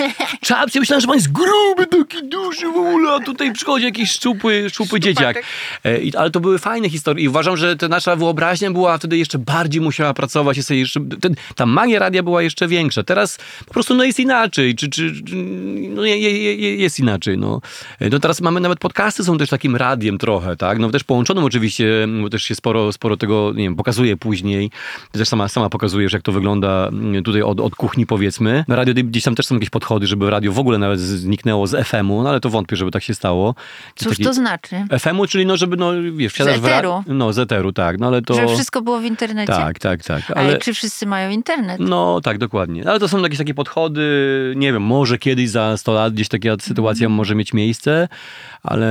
[0.42, 0.80] W czapce?
[0.80, 5.00] Myślałem, że pan jest gruby, taki duży w ogóle, a tutaj przychodzi jakiś szczupły, szczupły
[5.00, 5.42] dzieciak.
[5.84, 9.18] E, I, ale to były fajne historie i uważam, że ta nasza wyobraźnia była wtedy
[9.18, 10.56] jeszcze bardziej musiała pracować.
[10.56, 13.02] Jest jeszcze, ten, ta magia radia była jeszcze większa.
[13.02, 14.74] Teraz po prostu no jest inaczej.
[14.74, 15.12] Czy, czy,
[15.88, 17.38] no je, je, je, jest inaczej.
[17.38, 17.60] No.
[18.10, 20.78] No teraz mamy nawet podcasty są też takim radiem trochę, tak?
[20.78, 24.70] No też połączonym oczywiście, bo też się sporo, sporo tego, nie wiem, pokazuje później.
[25.12, 28.64] Ty też sama, sama pokazujesz, jak to wygląda mm, tutaj od, od kuchni powiedzmy.
[28.68, 31.86] Na radio gdzieś tam też są jakieś podchody, żeby radio w ogóle nawet zniknęło z
[31.86, 33.54] FM-u, no ale to wątpię, żeby tak się stało.
[33.96, 34.84] Cóż Taki- to znaczy?
[35.00, 37.04] FM-u, czyli no, żeby, no, wiesz, wsiadasz w eteru.
[37.06, 37.98] No, z eteru, tak.
[37.98, 38.34] No, ale to...
[38.34, 39.52] Że wszystko było w internecie?
[39.52, 40.22] Tak, tak, tak.
[40.30, 40.48] Ale...
[40.48, 41.80] ale czy wszyscy mają internet?
[41.80, 42.88] No, tak, dokładnie.
[42.88, 44.02] Ale to są jakieś takie podchody,
[44.56, 47.16] nie wiem, może kiedyś za 100 lat gdzieś taka sytuacja mm.
[47.16, 48.08] może mieć miejsce,
[48.62, 48.86] ale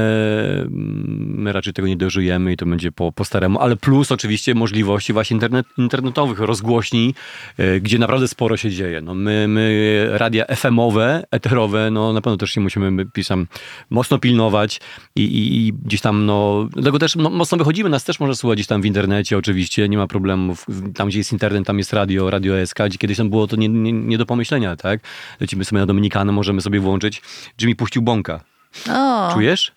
[0.70, 3.60] my raczej tego nie dożyjemy i to będzie po, po staremu.
[3.60, 7.14] Ale plus oczywiście możliwości właśnie internet, internetowych, rozgłośni,
[7.58, 9.02] yy, gdzie naprawdę sporo się dzieje.
[9.02, 13.48] No, my, my radia FM-owe, eterowe, no na pewno też się musimy, pisam,
[13.90, 14.82] mocno pilnować
[15.16, 18.58] i, i, i gdzieś tam, no, dlatego też no, mocno wychodzimy, nas też może słuchać
[18.58, 20.66] gdzieś tam w internecie oczywiście, nie ma problemów.
[20.96, 23.70] Tam, gdzie jest internet, tam jest radio, radio SK, gdzie kiedyś tam było to nie,
[23.70, 25.00] nie, nie do pomyślenia, tak?
[25.40, 27.22] Lecimy sobie na Dominikanę, możemy sobie włączyć.
[27.62, 28.44] Jimmy puścił bąka.
[28.90, 29.72] O, Czujesz?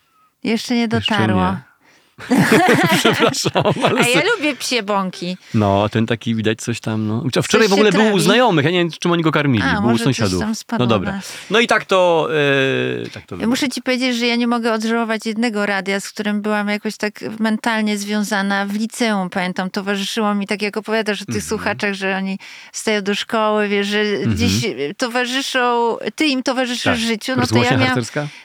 [0.45, 1.57] Jeszcze nie dotarło.
[2.99, 3.63] Przepraszam.
[3.85, 5.37] Ale A ja lubię psie bąki.
[5.55, 7.07] No, ten taki widać coś tam.
[7.07, 7.25] No.
[7.43, 8.07] Wczoraj w ogóle trawi.
[8.07, 8.65] był u znajomych.
[8.65, 9.65] Ja nie wiem, czym oni go karmili.
[9.65, 10.43] A, był u sąsiadów.
[10.79, 11.21] no dobra.
[11.51, 12.29] No i tak to.
[13.01, 16.43] Yy, tak to muszę ci powiedzieć, że ja nie mogę odżałować jednego radia, z którym
[16.43, 19.31] byłam jakoś tak mentalnie związana w liceum.
[19.31, 21.49] Pamiętam, towarzyszyło mi, tak jak opowiadasz o tych mm -hmm.
[21.49, 22.39] słuchaczach, że oni
[22.73, 24.35] stają do szkoły, wiesz, że mm -hmm.
[24.35, 24.53] gdzieś
[24.97, 26.97] towarzyszą, ty im towarzyszysz tak.
[26.97, 27.33] w życiu.
[27.37, 28.01] No to ja, miałam,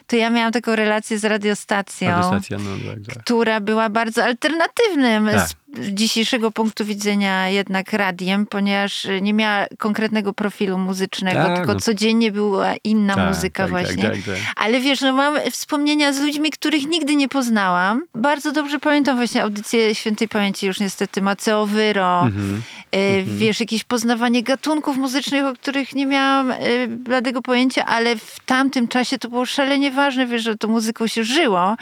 [0.07, 3.23] to ja miałam taką relację z radiostacją, Radiostacja, no, tak, tak.
[3.23, 5.47] która była bardzo alternatywnym tak.
[5.47, 5.55] z
[5.93, 11.79] dzisiejszego punktu widzenia jednak radiem, ponieważ nie miała konkretnego profilu muzycznego, tak, tylko no.
[11.79, 14.03] codziennie była inna tak, muzyka tak, tak właśnie.
[14.03, 18.01] Tak, Ale wiesz, no mam wspomnienia z ludźmi, których nigdy nie poznałam.
[18.15, 22.21] Bardzo dobrze pamiętam właśnie audycję Świętej Pamięci już niestety Maceo Wyro.
[22.21, 22.61] Mhm.
[22.91, 23.37] E, mhm.
[23.37, 28.87] Wiesz, jakieś poznawanie gatunków muzycznych, o których nie miałam e, bladego pojęcia, ale w tamtym
[28.87, 31.75] czasie to było szalenie ważne, wiesz, że to muzyką się żyło.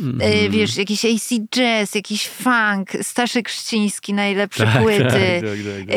[0.00, 0.50] Mm.
[0.50, 5.04] Wiesz, jakiś AC Jazz, jakiś funk, Staszek Szczyński, najlepsze tak, płyty.
[5.04, 5.96] Tak, tak, tak, tak.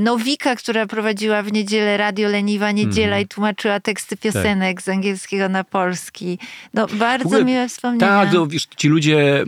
[0.00, 3.24] Nowika, która prowadziła w niedzielę Radio Leniwa Niedziela mm.
[3.24, 4.82] i tłumaczyła teksty piosenek tak.
[4.82, 6.38] z angielskiego na polski.
[6.74, 8.06] No, bardzo ogóle, miłe wspomnienia.
[8.06, 9.44] Tak, no, wiesz, ci ludzie,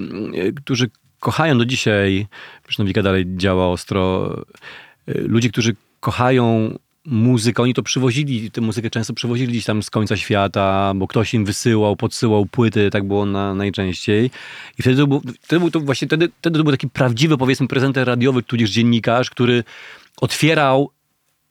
[0.57, 2.27] którzy kochają do dzisiaj,
[2.79, 4.31] Nowika dalej działa ostro,
[5.07, 10.17] ludzie, którzy kochają muzykę, oni to przywozili, tę muzykę często przywozili gdzieś tam z końca
[10.17, 14.31] świata, bo ktoś im wysyłał, podsyłał płyty, tak było na, najczęściej.
[14.79, 17.69] I wtedy to był, wtedy był to właśnie, wtedy, wtedy to był taki prawdziwy, powiedzmy,
[17.69, 19.65] prezenter radiowy, tudzież dziennikarz, który
[20.21, 20.91] otwierał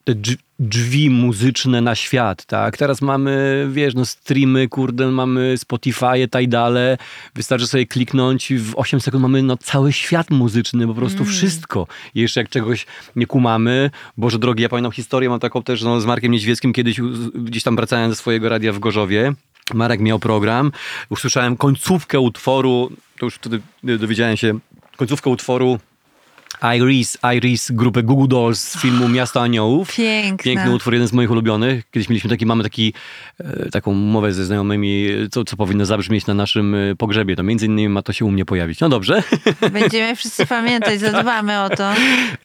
[0.03, 0.13] te
[0.59, 2.77] drzwi muzyczne na świat, tak?
[2.77, 6.97] Teraz mamy, wiesz, no streamy, kurde, mamy Spotify, Tidale,
[7.35, 11.33] wystarczy sobie kliknąć i w 8 sekund mamy no cały świat muzyczny, po prostu mm.
[11.33, 11.87] wszystko.
[12.15, 12.85] I jeszcze jak czegoś
[13.15, 17.01] nie kumamy, Boże drogi, ja pamiętam historię, mam taką też no, z Markiem Niedźwieckim, kiedyś
[17.35, 19.33] gdzieś tam wracając ze swojego radia w Gorzowie,
[19.73, 20.71] Marek miał program,
[21.09, 24.59] usłyszałem końcówkę utworu, to już wtedy dowiedziałem się,
[24.97, 25.79] końcówkę utworu
[26.63, 29.95] Iris, Iris grupę Google Dolls z filmu Miasto Aniołów.
[29.95, 30.43] Piękne.
[30.43, 31.83] Piękny utwór, jeden z moich ulubionych.
[31.91, 32.93] Kiedyś mieliśmy taki, mamy taki,
[33.39, 37.35] e, taką mowę ze znajomymi, co, co powinno zabrzmieć na naszym e, pogrzebie.
[37.35, 38.79] To między innymi ma to się u mnie pojawić.
[38.79, 39.23] No dobrze.
[39.71, 41.91] Będziemy wszyscy pamiętać, zadbamy o to.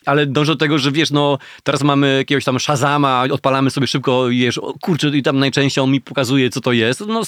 [0.06, 4.28] Ale dążę do tego, że wiesz, no teraz mamy jakiegoś tam Shazama, odpalamy sobie szybko,
[4.28, 7.00] wiesz, o, kurczę, i tam najczęściej on mi pokazuje, co to jest.
[7.08, 7.22] No,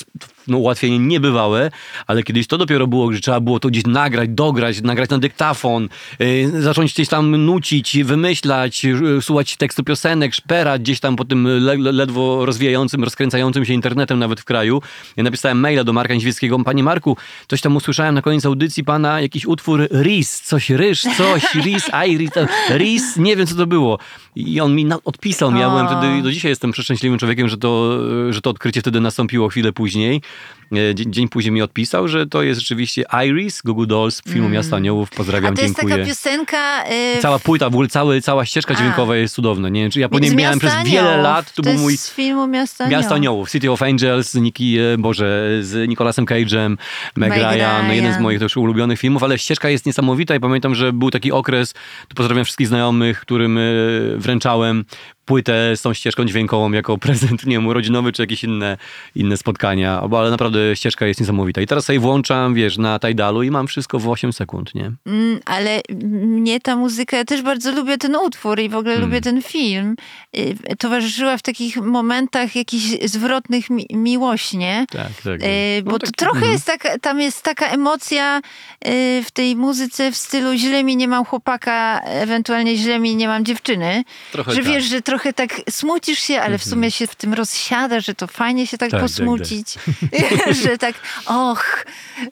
[0.48, 1.70] no ułatwienie niebywałe,
[2.06, 5.88] ale kiedyś to dopiero było, że trzeba było to gdzieś nagrać, dograć, nagrać na dyktafon,
[6.18, 8.86] yy, zacząć zacząć gdzieś tam nucić, wymyślać,
[9.20, 14.40] słuchać tekstu piosenek, szperać gdzieś tam po tym le ledwo rozwijającym, rozkręcającym się internetem nawet
[14.40, 14.82] w kraju.
[15.16, 16.58] Ja napisałem maila do Marka Niźwieckiego.
[16.58, 17.16] Panie Marku,
[17.48, 22.30] coś tam usłyszałem na koniec audycji pana, jakiś utwór RIS, coś ryż, coś, RIS, Iris,
[22.70, 23.98] RIS, nie wiem co to było.
[24.36, 27.98] I on mi odpisał, ja byłem wtedy, do dzisiaj jestem przeszczęśliwym człowiekiem, że to,
[28.32, 30.20] że to odkrycie wtedy nastąpiło chwilę później.
[30.72, 34.52] E, dzień, dzień później mi odpisał, że to jest rzeczywiście Iris, Google Dolls, filmu mm.
[34.52, 35.10] Miasta Aniołów.
[35.10, 35.94] Pozdrawiam, dziękuję.
[35.94, 36.59] A to jest taka piosenka...
[36.90, 37.22] Yy...
[37.22, 39.16] Cała płyta, w ogóle cały, cała ścieżka dźwiękowa A.
[39.16, 39.68] jest cudowna.
[39.68, 39.88] Nie?
[39.96, 41.52] Ja po niej miałem przez wiele lat.
[41.54, 41.96] To, to był mój...
[41.96, 43.02] z filmu Miasta Aniołów.
[43.02, 46.76] Miasta Aniołów, City of Angels, z Niki, e, Boże, z Nicolasem Cage'em,
[47.16, 50.74] Meg, Ryan, no jeden z moich też ulubionych filmów, ale ścieżka jest niesamowita i pamiętam,
[50.74, 51.72] że był taki okres,
[52.08, 53.60] tu pozdrawiam wszystkich znajomych, którym e,
[54.16, 54.84] wręczałem
[55.30, 58.76] płytę z tą ścieżką dźwiękową jako prezent, nie wiem, urodzinowy czy jakieś inne,
[59.14, 61.60] inne spotkania, ale naprawdę ścieżka jest niesamowita.
[61.60, 64.92] I teraz sobie włączam, wiesz, na Tidalu i mam wszystko w 8 sekund, nie?
[65.06, 65.80] Mm, ale
[66.24, 69.06] mnie ta muzyka, ja też bardzo lubię ten utwór i w ogóle mm.
[69.06, 69.96] lubię ten film.
[70.36, 74.86] Y, towarzyszyła w takich momentach jakichś zwrotnych mi miłośnie.
[74.90, 75.42] Tak, tak.
[75.42, 76.52] Y, bo no, to tak, trochę mm.
[76.52, 78.42] jest taka, tam jest taka emocja y,
[79.26, 83.44] w tej muzyce w stylu źle mi nie mam chłopaka, ewentualnie źle mi nie mam
[83.44, 84.04] dziewczyny.
[84.32, 84.66] Trochę że tak.
[84.66, 88.14] wiesz, że trochę trochę tak smucisz się, ale w sumie się w tym rozsiada, że
[88.14, 89.74] to fajnie się tak, Tak, tak, posmucić,
[90.62, 90.94] że tak,
[91.26, 91.84] och,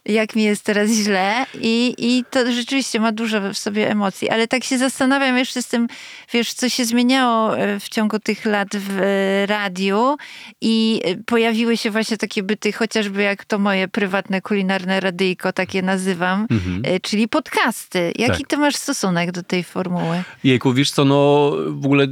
[0.05, 1.47] jak mi jest teraz źle.
[1.61, 5.69] I, I to rzeczywiście ma dużo w sobie emocji, ale tak się zastanawiam jeszcze z
[5.69, 5.89] tym,
[6.33, 10.17] wiesz, co się zmieniało e, w ciągu tych lat w e, radiu
[10.61, 15.83] i e, pojawiły się właśnie takie byty, chociażby jak to moje prywatne kulinarne radyjko, takie
[15.83, 16.47] nazywam,
[16.83, 17.99] e, czyli podcasty.
[17.99, 18.39] Jaki Mhm.
[18.39, 18.49] Tak.
[18.49, 20.23] ty masz stosunek do tej formuły?
[20.45, 22.07] Jejku, wiesz co, no w ogóle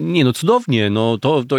[0.00, 1.56] nie no, cudownie, no to, to,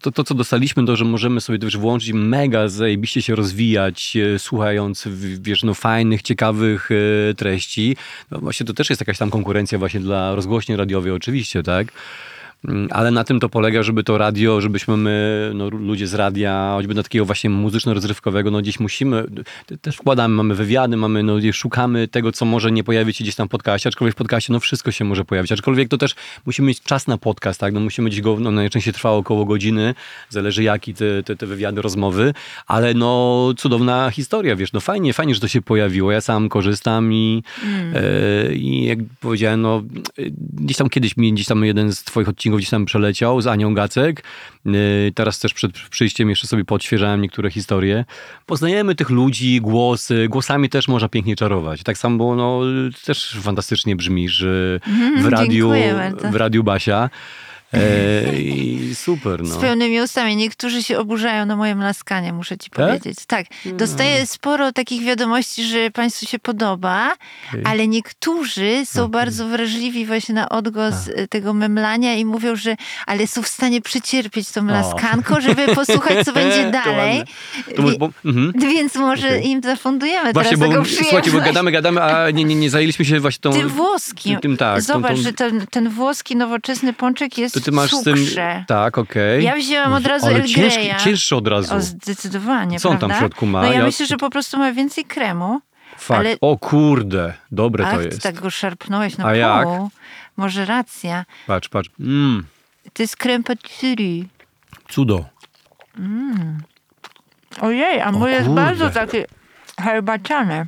[0.00, 4.38] to, to, co dostaliśmy, to, że możemy sobie też włączyć mega zajebiście się rozwijać, e,
[4.38, 5.08] słuchając,
[5.40, 6.88] wiesz, no fajnych, ciekawych
[7.30, 7.96] e, treści.
[8.30, 11.92] No właśnie to też jest jakaś tam konkurencja właśnie dla rozgłośni radiowej oczywiście, tak?
[12.64, 16.72] Mm, Ale na tym to polega, żeby to radio, żebyśmy my, no, ludzie z radia,
[16.74, 19.24] choćby na takiego właśnie muzyczno-rozrywkowego, no gdzieś musimy,
[19.80, 23.48] też wkładamy, mamy wywiady, mamy, no szukamy tego, co może nie pojawić się gdzieś tam
[23.48, 26.14] w podcaście, aczkolwiek w podcaście, no wszystko się może pojawić, aczkolwiek to też
[26.46, 29.94] musimy mieć czas na podcast, tak, no musimy gdzieś go, no najczęściej trwa około godziny,
[30.28, 32.34] zależy jaki te, te, te wywiady, rozmowy,
[32.66, 37.12] ale no cudowna historia, wiesz, no fajnie, fajnie, że to się pojawiło, ja sam korzystam
[37.12, 37.42] i,
[37.94, 39.82] e, i jak powiedziałem, no
[40.18, 43.46] e, gdzieś tam kiedyś mi, gdzieś tam jeden z twoich odcinków gdzieś tam przeleciał z
[43.46, 44.22] Anią Gacek,
[44.74, 48.04] E, teraz też przed przyjściem jeszcze sobie podświeżałem niektóre historie.
[48.46, 51.82] Poznajemy tych ludzi, głosy, głosami też można pięknie czarować.
[51.82, 52.60] Tak samo, bo no,
[53.04, 54.80] też fantastycznie brzmisz e,
[55.22, 55.72] w radiu,
[56.30, 57.10] w radiu Basia.
[57.74, 57.80] E,
[59.04, 59.60] Super, Z no.
[59.60, 60.36] pełnymi ustami.
[60.36, 62.86] Niektórzy się oburzają na moje mlaskanie, muszę ci Tak?
[62.86, 63.18] powiedzieć.
[63.26, 63.46] Tak.
[63.64, 67.12] Dostaję sporo takich wiadomości, że Państwu się podoba,
[67.48, 67.62] Okej.
[67.64, 73.26] ale niektórzy są bardzo wrażliwi właśnie na odgłos y, tego memlania i mówią, że ale
[73.26, 77.22] są w stanie przecierpieć tą mlaskanko, żeby posłuchać, co będzie To dalej.
[77.76, 78.52] To, Wie- bo, mhm.
[78.56, 79.48] Więc może Okej.
[79.48, 81.46] im zafundujemy Właśnie, teraz bo taką słuchajcie, bo przyjemność.
[81.46, 83.52] gadamy, gadamy, a nie, nie, nie zajęliśmy się właśnie tą...
[83.52, 84.32] Tym włoskim.
[84.32, 84.76] Tym, tym tak.
[84.76, 88.02] tą- Zobacz, tą- że ten, ten włoski, nowoczesny pączek jest To ty masz w z
[88.02, 88.16] tym...
[88.16, 88.64] cukrze.
[88.88, 89.44] Tak, okej.
[89.44, 90.96] Ja wzięłam od razu Ale El ciężki, Greya.
[91.04, 91.74] cięższy od razu.
[91.74, 93.16] O, zdecydowanie, Co on tam prawda?
[93.16, 93.62] w środku ma?
[93.62, 95.60] No ja, Ja- myślę, że po prostu ma więcej kremu.
[95.98, 96.20] Fakt.
[96.20, 98.22] ale- O kurde, dobre Ach, to ty jest.
[98.22, 99.36] tak go szarpnąłeś na A pół.
[99.36, 99.68] jak?
[100.36, 101.24] Może racja.
[101.46, 101.90] Patrz, patrz.
[102.00, 102.46] Mm,
[102.92, 104.24] To jest krem patisserie.
[104.88, 105.24] cudo.
[107.60, 108.62] Ojej, a mój jest kurde.
[108.62, 109.18] bardzo taki
[109.80, 110.66] herbaciany.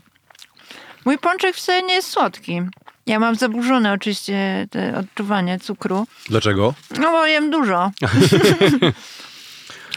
[1.05, 2.63] Mój pączek wcale nie jest słodki.
[3.11, 6.07] Ja mam zaburzone oczywiście te odczuwanie cukru.
[6.29, 6.75] Dlaczego?
[6.99, 7.91] No bo jem dużo.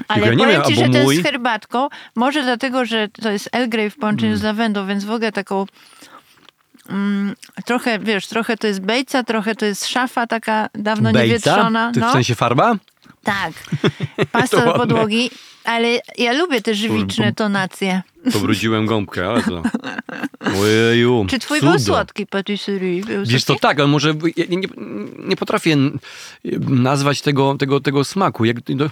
[0.07, 3.31] Ale ja nie powiem wiem, ci, że ten mój- z herbatką, może dlatego, że to
[3.31, 4.39] jest Grey w połączeniu Mm.
[4.39, 5.65] z lawendą, więc w ogóle taką
[6.89, 11.91] mm, trochę, wiesz, trochę to jest bejca, trochę to jest szafa taka dawno niewietrzona.
[11.93, 12.75] Ty w No, sensie farba?
[13.23, 13.53] Tak.
[14.51, 14.73] To ładne.
[14.73, 15.29] podłogi,
[15.63, 18.01] ale ja lubię te żywiczne tonacje.
[18.33, 19.63] Pobrudziłem gąbkę, ale to...
[20.61, 21.71] Ojeju, Czy twój cudo.
[21.71, 23.03] był słodki patisserie?
[23.03, 23.61] Był Wiesz słodki?
[23.61, 24.57] tak, ale może ja nie,
[25.27, 25.77] nie, potrafię
[26.69, 28.45] nazwać tego, tego, tego smaku.
[28.45, 28.85] Jak, no,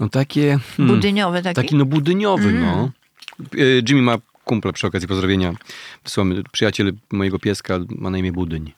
[0.00, 0.58] no takie...
[0.76, 1.54] hmm, Budyniowy taki?
[1.54, 2.60] Taki no budyniowy, Mm.
[2.62, 2.90] no.
[3.88, 5.52] Jimmy ma kumple przy okazji pozdrowienia.
[6.04, 8.72] Wysłamy, przyjaciel mojego pieska ma na imię Budyń.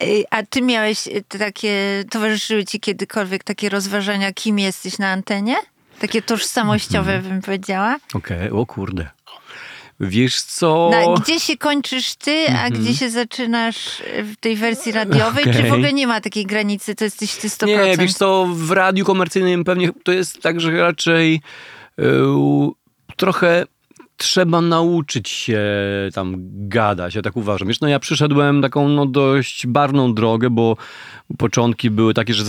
[0.00, 5.56] Ej, A ty miałeś y, takie, towarzyszyły ci kiedykolwiek takie rozważania, kim jesteś na antenie?
[6.00, 7.32] Takie tożsamościowe, Mhm.
[7.32, 7.96] bym powiedziała.
[8.14, 9.08] Okej, o kurde.
[10.00, 10.90] Wiesz co...
[10.92, 15.44] Na, gdzie się kończysz ty, a gdzie się zaczynasz w tej wersji radiowej?
[15.44, 15.72] Czy w Mhm.
[15.74, 17.66] Ogóle nie ma takiej granicy, to jesteś ty 100%?
[17.66, 21.40] Nie, wiesz co, w radiu komercyjnym pewnie to jest tak, że raczej
[21.98, 22.06] yy,
[23.16, 23.64] trochę
[24.18, 25.60] trzeba nauczyć się
[26.14, 26.34] tam
[26.68, 27.68] gadać, ja tak uważam.
[27.68, 30.76] Wiesz, no ja przyszedłem taką no, dość barwną drogę, bo
[31.38, 32.44] początki były takie, że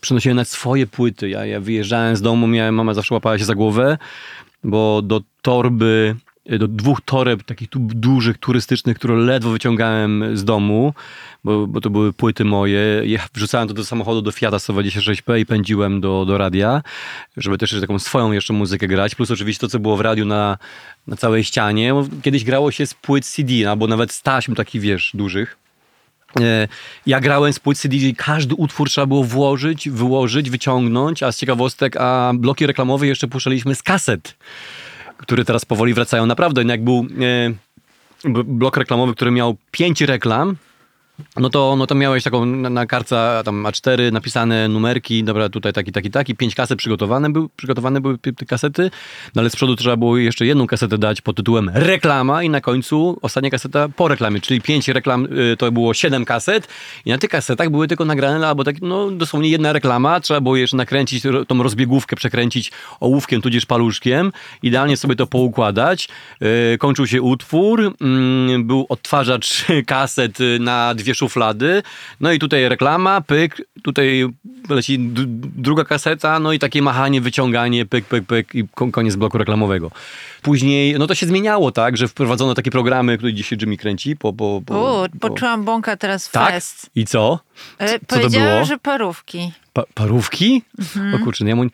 [0.00, 1.28] przynosiłem nawet swoje płyty.
[1.28, 3.98] Ja, ja wyjeżdżałem z domu, miałem, mama zawsze łapała się za głowę,
[4.64, 10.94] bo do torby do dwóch toreb takich tu dużych, turystycznych, które ledwo wyciągałem z domu,
[11.44, 13.02] bo, bo to były płyty moje.
[13.34, 16.82] Wrzucałem to do samochodu, do Fiata 126P i pędziłem do, do radia,
[17.36, 19.14] żeby też taką swoją jeszcze muzykę grać.
[19.14, 20.58] Plus oczywiście to, co było w radiu na,
[21.06, 21.94] na całej ścianie.
[21.94, 25.56] Bo Kiedyś grało się z płyt CD, albo nawet z taśm takich, wiesz, dużych.
[26.40, 26.68] E,
[27.06, 31.96] Ja grałem z płyt CD, każdy utwór trzeba było włożyć, wyłożyć, wyciągnąć, a z ciekawostek,
[31.96, 34.36] a bloki reklamowe jeszcze puszczaliśmy z kaset,
[35.16, 36.26] które teraz powoli wracają.
[36.26, 37.06] Naprawdę, jak był
[38.24, 40.56] e, blok reklamowy, który miał pięć reklam,
[41.36, 45.72] no to, no to miałeś taką na, na kartce tam A4 napisane numerki, dobra, tutaj
[45.72, 48.90] taki, taki, taki, pięć kaset przygotowane, był, przygotowane były te- kasety,
[49.34, 52.60] no ale z przodu trzeba było jeszcze jedną kasetę dać pod tytułem reklama i na
[52.60, 56.68] końcu ostatnia kaseta po reklamie, czyli pięć reklam, y, to było siedem kaset.
[57.04, 60.56] I na tych kasetach były tylko nagrane albo tak, no dosłownie jedna reklama, trzeba było
[60.56, 66.08] jeszcze nakręcić tą rozbiegówkę, przekręcić ołówkiem tudzież paluszkiem, idealnie sobie to poukładać,
[66.74, 71.82] y, kończył się utwór, mm, był odtwarzacz kaset y, na dwie dwie szuflady,
[72.20, 74.26] no i tutaj reklama, pyk, tutaj
[74.68, 74.98] leci
[75.56, 79.90] druga kaseta, no i takie machanie, wyciąganie, pyk, pyk, pyk i kon- koniec bloku reklamowego.
[80.42, 84.32] Później, no to się zmieniało, tak, że wprowadzono takie programy, które dzisiaj Jimmy kręci po...
[84.32, 86.50] po, po, U, poczułam bąka teraz Tak?
[86.52, 86.90] fest.
[86.94, 87.38] I co?
[87.78, 88.64] E, to Powiedziała, było?
[88.64, 89.52] że parówki.
[89.72, 90.62] Pa- parówki?
[90.78, 91.14] Mhm.
[91.14, 91.64] O kurczę, no ja mu...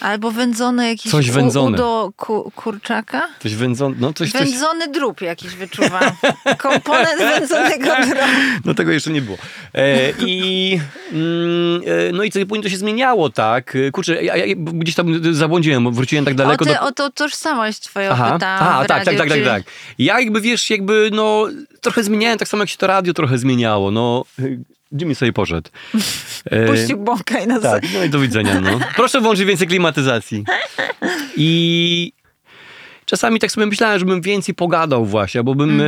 [0.00, 1.76] Albo wędzone jakiś Coś wędzone.
[1.76, 3.28] Do ku, kurczaka.
[3.42, 4.40] Coś wędzone, no coś, coś...
[4.40, 6.02] Wędzony drób jakiś wyczuwam.
[6.58, 8.32] Komponent wędzonego drobu.
[8.64, 9.38] No tego jeszcze nie było.
[9.74, 10.80] E, I
[11.12, 13.76] mm, e, no i co, później to się zmieniało, tak?
[13.92, 16.80] Kurczę, ja, ja gdzieś tam zabłądziłem, wróciłem tak O, daleko ty, do...
[16.80, 19.62] o to tożsamość twoją Aha, pytałam w tak, tak, tak, tak, tak.
[19.98, 21.46] Ja jakby, wiesz, jakby, no,
[21.80, 24.24] trochę zmieniałem, tak samo jak się to radio trochę zmieniało, no...
[24.92, 25.70] Jimmy sobie poszedł.
[26.44, 27.62] E, Puścił bąka i nas...
[27.62, 28.78] tak, no i do widzenia, no.
[28.96, 30.44] Proszę włączyć więcej klimatyzacji.
[31.36, 32.12] I
[33.04, 35.84] czasami tak sobie myślałem, żebym więcej pogadał właśnie, bo bym, e,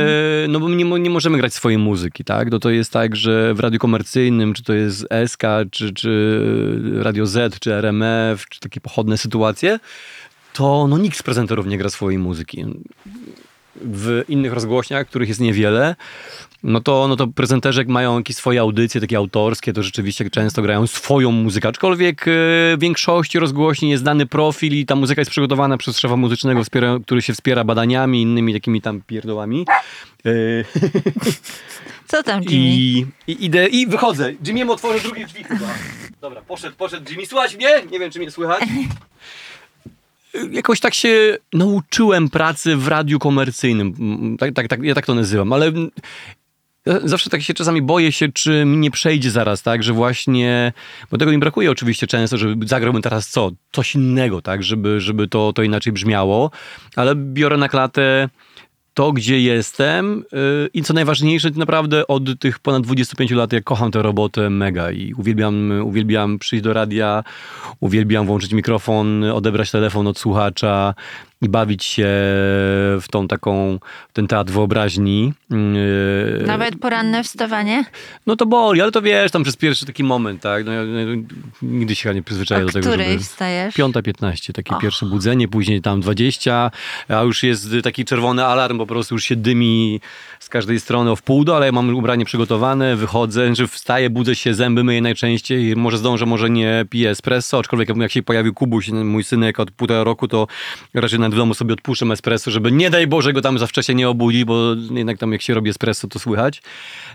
[0.49, 2.51] no bo nie, nie możemy grać swojej muzyki, tak?
[2.51, 6.41] No to jest tak, że w radiu komercyjnym, czy to jest SK, czy, czy
[7.01, 9.79] Radio Z, czy RMF, czy takie pochodne sytuacje,
[10.53, 12.65] to no nikt z prezenterów nie gra swojej muzyki.
[13.75, 15.95] W innych rozgłośniach, których jest niewiele,
[16.63, 20.87] no to, no to prezenterzy mają jakieś swoje audycje, takie autorskie, to rzeczywiście często grają
[20.87, 21.67] swoją muzykę.
[21.67, 26.15] Aczkolwiek e, w większości rozgłośni jest dany profil i ta muzyka jest przygotowana przez szefa
[26.15, 29.65] muzycznego, wspiera, który się wspiera badaniami, innymi takimi tam pierdołami.
[30.25, 30.29] E,
[32.07, 32.65] Co tam, Jimmy?
[32.65, 34.33] I, i idę i wychodzę.
[34.33, 35.67] Jimmy'emu otworzę drugie drzwi chyba.
[36.21, 37.25] Dobra, poszedł, poszedł Jimmy.
[37.25, 37.69] Słuchać mnie?
[37.91, 38.63] Nie wiem, czy mnie słychać.
[40.51, 43.95] Jakoś tak się nauczyłem pracy w radiu komercyjnym.
[43.99, 45.71] Mm, Tak, tak, tak, ja tak to nazywam, ale
[46.85, 50.73] zawsze tak się czasami boję się, czy mi nie przejdzie zaraz, tak, że właśnie,
[51.11, 53.51] bo tego mi brakuje oczywiście często, żeby zagrałbym teraz co?
[53.71, 56.51] Coś innego, tak, żeby, żeby to, to inaczej brzmiało,
[56.95, 58.29] ale biorę na klatę
[58.93, 63.91] to, gdzie jestem yy, i co najważniejsze, naprawdę od tych ponad 25 lat ja kocham
[63.91, 67.23] tę robotę mega i uwielbiam, uwielbiam przyjść do radia,
[67.79, 70.93] uwielbiam włączyć mikrofon, odebrać telefon od słuchacza
[71.41, 72.07] i bawić się
[73.01, 75.33] w tą taką, w ten teatr wyobraźni.
[75.49, 77.83] Yy, Nawet poranne wstawanie?
[78.25, 80.65] no to boli, ale to wiesz, tam przez pierwszy taki moment, tak?
[80.65, 81.05] No, ja, ja,
[81.61, 83.19] nigdy się chyba nie przyzwyczaję O do tego, żeby...
[83.19, 83.75] wstajesz?
[83.75, 86.71] Piąta 15, takie pierwsze budzenie, później tam 20,
[87.07, 90.01] a już jest taki czerwony alarm, po prostu już się dymi
[90.39, 94.35] z każdej strony o wpół do, ale ja mam ubranie przygotowane, wychodzę, że wstaję, budzę
[94.35, 98.89] się, zęby myję najczęściej, może zdążę, może nie piję espresso, aczkolwiek jak się pojawił Kubuś,
[98.89, 100.47] mój synek od półtora roku, to
[100.93, 103.95] raczej nawet w domu sobie odpuszczam espresso, żeby nie daj Boże go tam za wcześnie
[103.95, 106.61] nie obudzić, bo jednak tam jak się robi espresso, to słychać.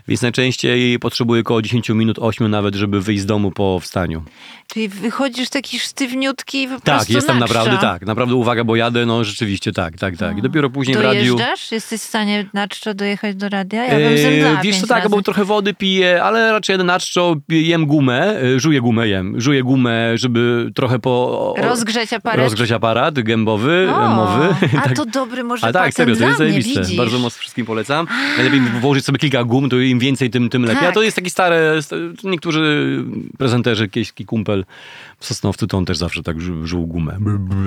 [0.07, 4.23] Więc najczęściej potrzebuję około 10 minut, 8 nawet, żeby wyjść z domu po wstaniu.
[4.67, 8.05] Czyli wychodzisz taki sztywniutki i po Tak, jestem naprawdę tak.
[8.05, 10.37] Naprawdę uwaga, bo jadę, no rzeczywiście tak, tak, tak.
[10.37, 11.35] I dopiero później w radiu...
[11.37, 11.71] Dojeżdżasz?
[11.71, 13.85] Jesteś w stanie na czczo dojechać do radia?
[13.85, 15.09] Ja bym Eee, zemdlała Wiesz co, tak, razy.
[15.09, 19.41] bo trochę wody piję, ale raczej jadę na czczo, jem gumę, e, żuję gumę, jem,
[19.41, 21.53] żuję gumę, żeby trochę po...
[21.57, 22.39] Rozgrzeć aparat?
[22.39, 24.55] Rozgrzeć aparat gębowy, O, mowy.
[24.77, 24.95] A tak.
[24.95, 26.81] to dobry może A tak, serio, to jest zajebiste.
[26.81, 26.97] widzisz?
[26.97, 28.07] Bardzo mocno wszystkim polecam.
[28.37, 30.87] Najlepiej włożyć sobie kilka gum, to im więcej, tym, tym lepiej.
[30.87, 31.03] A to Tak.
[31.03, 33.03] jest taki stare, sta- niektórzy
[33.37, 34.65] prezenterzy, jakiś kumpel
[35.19, 37.17] w Sosnowcu, to on też zawsze tak żu- żuł gumę.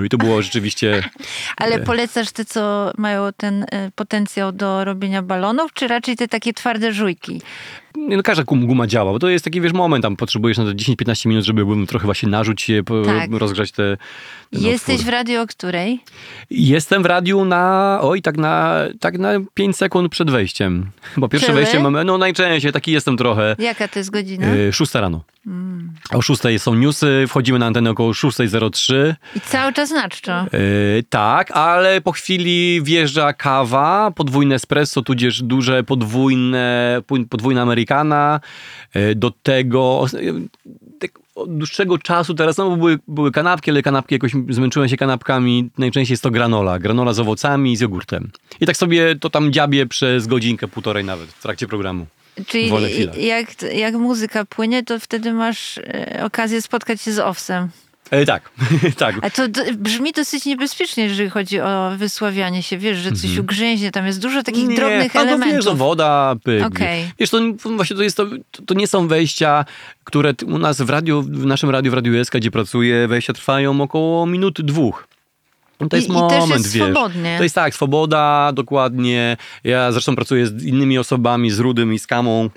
[0.07, 1.03] I to było rzeczywiście...
[1.57, 6.53] Ale polecasz te, co mają ten e, potencjał do robienia balonów, czy raczej te takie
[6.53, 7.41] twarde żujki?
[8.09, 10.65] Nie, no każda gum- guma działa, bo to jest taki, wiesz, moment, tam potrzebujesz na
[10.65, 13.31] to 10-15 minut, żeby trochę właśnie narzuć się, po, Tak.
[13.33, 13.97] rozgrzać te
[14.51, 15.07] ten Jesteś otwór.
[15.07, 16.01] w radio o której?
[16.51, 20.91] Jestem w radiu na, oj, tak na, tak na 5 sekund przed wejściem.
[21.17, 21.59] Bo pierwsze Czyli?
[21.59, 23.57] wejście mamy, no najczęściej, taki jestem trochę.
[23.59, 24.55] Jaka to jest godzina?
[24.55, 25.25] Y, 6 rano.
[25.47, 25.91] Mm.
[26.13, 29.15] O 6 są newsy, wchodzimy na antenę około 6.03.
[29.37, 30.43] I cały czas na czczo.
[30.53, 37.88] Yy, tak, ale po chwili wjeżdża kawa, podwójne espresso, tudzież duże podwójne, podwójna americana.
[38.95, 40.07] Yy, do tego
[40.99, 44.97] tak od dłuższego czasu teraz, no bo były, były kanapki, ale kanapki jakoś zmęczyłem się
[44.97, 45.71] kanapkami.
[45.79, 46.79] Najczęściej jest to granola.
[46.79, 48.31] Granola z owocami i z jogurtem.
[48.61, 52.07] I tak sobie to tam dziabię przez godzinkę, półtorej nawet w trakcie programu.
[52.47, 52.71] Czyli
[53.27, 57.69] jak, jak muzyka płynie, to wtedy masz e, okazję spotkać się z owsem.
[58.11, 58.51] E, tak,
[58.99, 59.15] tak.
[59.23, 59.43] A to
[59.75, 62.79] brzmi dosyć niebezpiecznie, jeżeli chodzi o wysławianie się.
[62.79, 65.57] Wiesz, że coś ugrzęźnie, tam jest dużo takich drobnych a elementów.
[65.57, 66.65] wiesz, no woda, pyk.
[66.67, 67.05] Okej.
[67.19, 67.39] Wiesz, to
[67.77, 68.27] właśnie to jest to,
[68.67, 69.65] to nie są wejścia,
[70.05, 73.81] które u nas w radiu, w naszym radiu, w Radiu SK, gdzie pracuję, wejścia trwają
[73.81, 75.09] około minut, dwóch.
[75.81, 76.85] No To I- jest i moment, też jest wiesz.
[76.85, 77.35] swobodnie.
[77.37, 79.37] To jest tak, swoboda, dokładnie.
[79.65, 82.51] Ja zresztą pracuję z innymi osobami, z Rudym i z Kamą.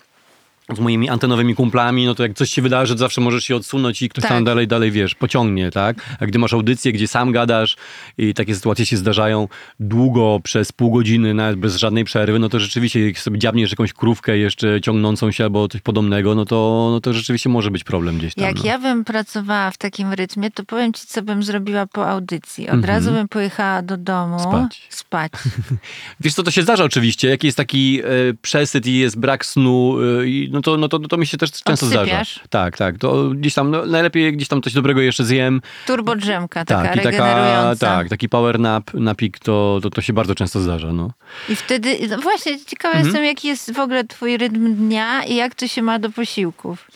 [0.76, 4.02] Z moimi antenowymi kumplami, no to jak coś się wydarzy, to zawsze możesz się odsunąć
[4.02, 4.32] i ktoś Tak.
[4.32, 6.18] tam dalej, dalej, wiesz, pociągnie, tak?
[6.20, 7.76] A gdy masz audycję, gdzie sam gadasz
[8.18, 9.48] i takie sytuacje się zdarzają
[9.80, 13.94] długo, przez pół godziny, nawet bez żadnej przerwy, no to rzeczywiście, jak sobie dziabniesz jakąś
[13.94, 18.18] krówkę jeszcze ciągnącą się albo coś podobnego, no to, no to rzeczywiście może być problem
[18.18, 18.46] gdzieś tam.
[18.46, 18.66] Jak no.
[18.66, 22.68] ja bym pracowała w takim rytmie, to powiem ci, co bym zrobiła po audycji.
[22.70, 22.96] Od Mhm.
[22.96, 24.40] razu bym pojechała do domu.
[24.40, 24.82] Spać.
[24.90, 25.32] Spać.
[26.20, 28.06] Wiesz co, to się zdarza oczywiście, jak jest taki e,
[28.42, 31.52] przesyt i jest brak snu, e, i no, to, no to, to mi się też
[31.52, 32.02] często zdarza.
[32.02, 32.40] Odsypiasz?
[32.50, 36.66] Tak, tak, to gdzieś tam, no, najlepiej gdzieś tam coś dobrego jeszcze zjem, Turbo drzemka,
[36.66, 37.88] taka tak, i taka, regenerująca.
[37.88, 41.12] tak, taki power nap, napik, to, to, to się bardzo często zdarza, no.
[41.50, 43.06] I wtedy, no właśnie, ciekawa Mhm.
[43.06, 46.88] jestem, jaki jest w ogóle twój rytm dnia i jak to się ma do posiłków.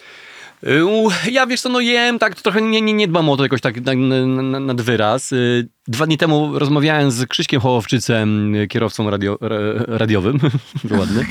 [1.32, 3.82] Ja wiesz co, no jem, tak trochę nie, nie, nie dbam o to jakoś tak
[3.82, 5.32] na, na, nad wyraz.
[5.32, 9.57] Y, Dwa dni temu rozmawiałem z Krzyśkiem Hołowczycem, y, kierowcą radio, ra-
[9.88, 10.39] radiowym,
[10.99, 11.26] ładny,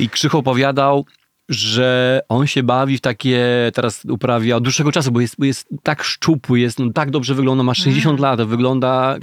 [0.00, 1.06] i Krzycho opowiadał,
[1.48, 6.02] że on się bawi w takie, teraz uprawia od dłuższego czasu, bo jest, jest tak
[6.02, 9.16] szczupły, jest no, tak dobrze wygląda, ma 60 lat, wygląda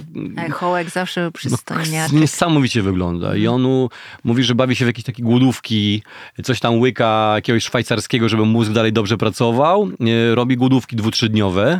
[0.47, 2.19] A Hołek zawsze był no, przystojniaczek.
[2.19, 3.35] niesamowicie wygląda.
[3.35, 3.89] I on u-
[4.23, 6.01] mówi, że bawi się w jakieś takie głodówki,
[6.43, 9.89] coś tam łyka jakiegoś szwajcarskiego, żeby mózg dalej dobrze pracował.
[10.31, 11.79] E, Robi głodówki dwu-trzydniowe.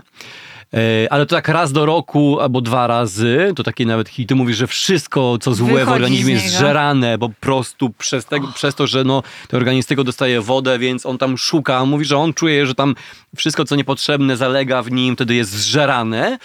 [0.74, 4.54] E, Ale to tak raz do roku albo dwa razy, to takie nawet hity, mówi,
[4.54, 6.68] że wszystko, co złe w Wychodzi organizmie z jest niego.
[6.68, 11.06] żerane, po prostu przez, tego, przez to, że no, ten organizm tego dostaje wodę, więc
[11.06, 11.86] on tam szuka.
[11.86, 12.96] Mówi, że on czuje, że tam
[13.36, 16.38] wszystko, co niepotrzebne, zalega w nim, wtedy jest zżerane.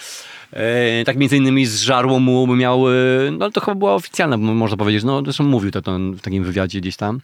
[0.53, 2.93] E, tak między innymi zżarło mu, by miał, e,
[3.31, 6.43] no to chyba była oficjalna, mo- można powiedzieć, no zresztą mówił to, to w takim
[6.43, 7.21] wywiadzie gdzieś tam,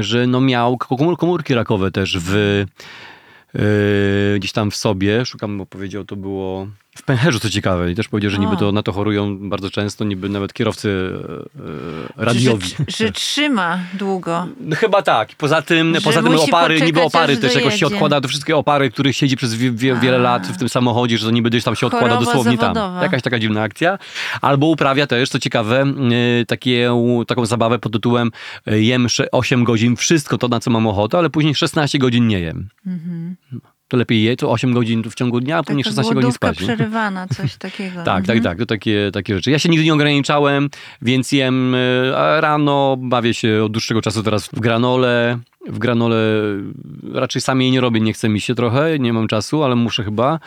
[0.00, 2.64] że no miał komór, komórki rakowe też w,
[4.36, 6.68] gdzieś tam w sobie, szukam, bo powiedział, to było
[6.98, 10.04] w pęcherzu, co ciekawe, i też powiedział, że niby to na to chorują bardzo często,
[10.04, 11.12] niby nawet kierowcy
[11.58, 12.68] e, e, radiowi.
[12.68, 14.46] Że, że trzyma długo.
[14.60, 15.28] No chyba tak.
[15.38, 17.86] Poza tym, Że poza tym opary, niby opary też jakoś się dojedzie.
[17.86, 20.20] odkłada, te wszystkie opary, których siedzi przez wie, wie, wiele A.
[20.20, 22.74] lat w tym samochodzie, że to niby gdzieś tam się odkłada Choroba dosłownie zawodowa.
[22.94, 23.02] tam.
[23.02, 23.98] Jakaś taka dziwna akcja.
[24.40, 25.84] Albo uprawia też, co ciekawe,
[26.38, 26.90] yy, takie,
[27.26, 28.30] taką zabawę pod tytułem
[28.66, 32.26] yy, jem sze- 8 godzin wszystko to, na co mam ochotę, ale później 16 godzin
[32.28, 32.68] nie jem.
[33.88, 36.58] To lepiej je, to 8 godzin w ciągu dnia, a później Taka 16 godzin spać.
[36.58, 37.96] przerywana, coś takiego.
[38.04, 38.42] Tak, tak, Mhm.
[38.42, 39.50] tak, to takie, takie rzeczy.
[39.50, 40.70] Ja się nigdy nie ograniczałem,
[41.02, 45.38] więc jem e, rano, bawię się od dłuższego czasu teraz w granole.
[45.68, 46.16] W granole
[47.14, 50.04] raczej sam jej nie robię, nie chce mi się trochę, nie mam czasu, ale muszę
[50.04, 50.40] chyba.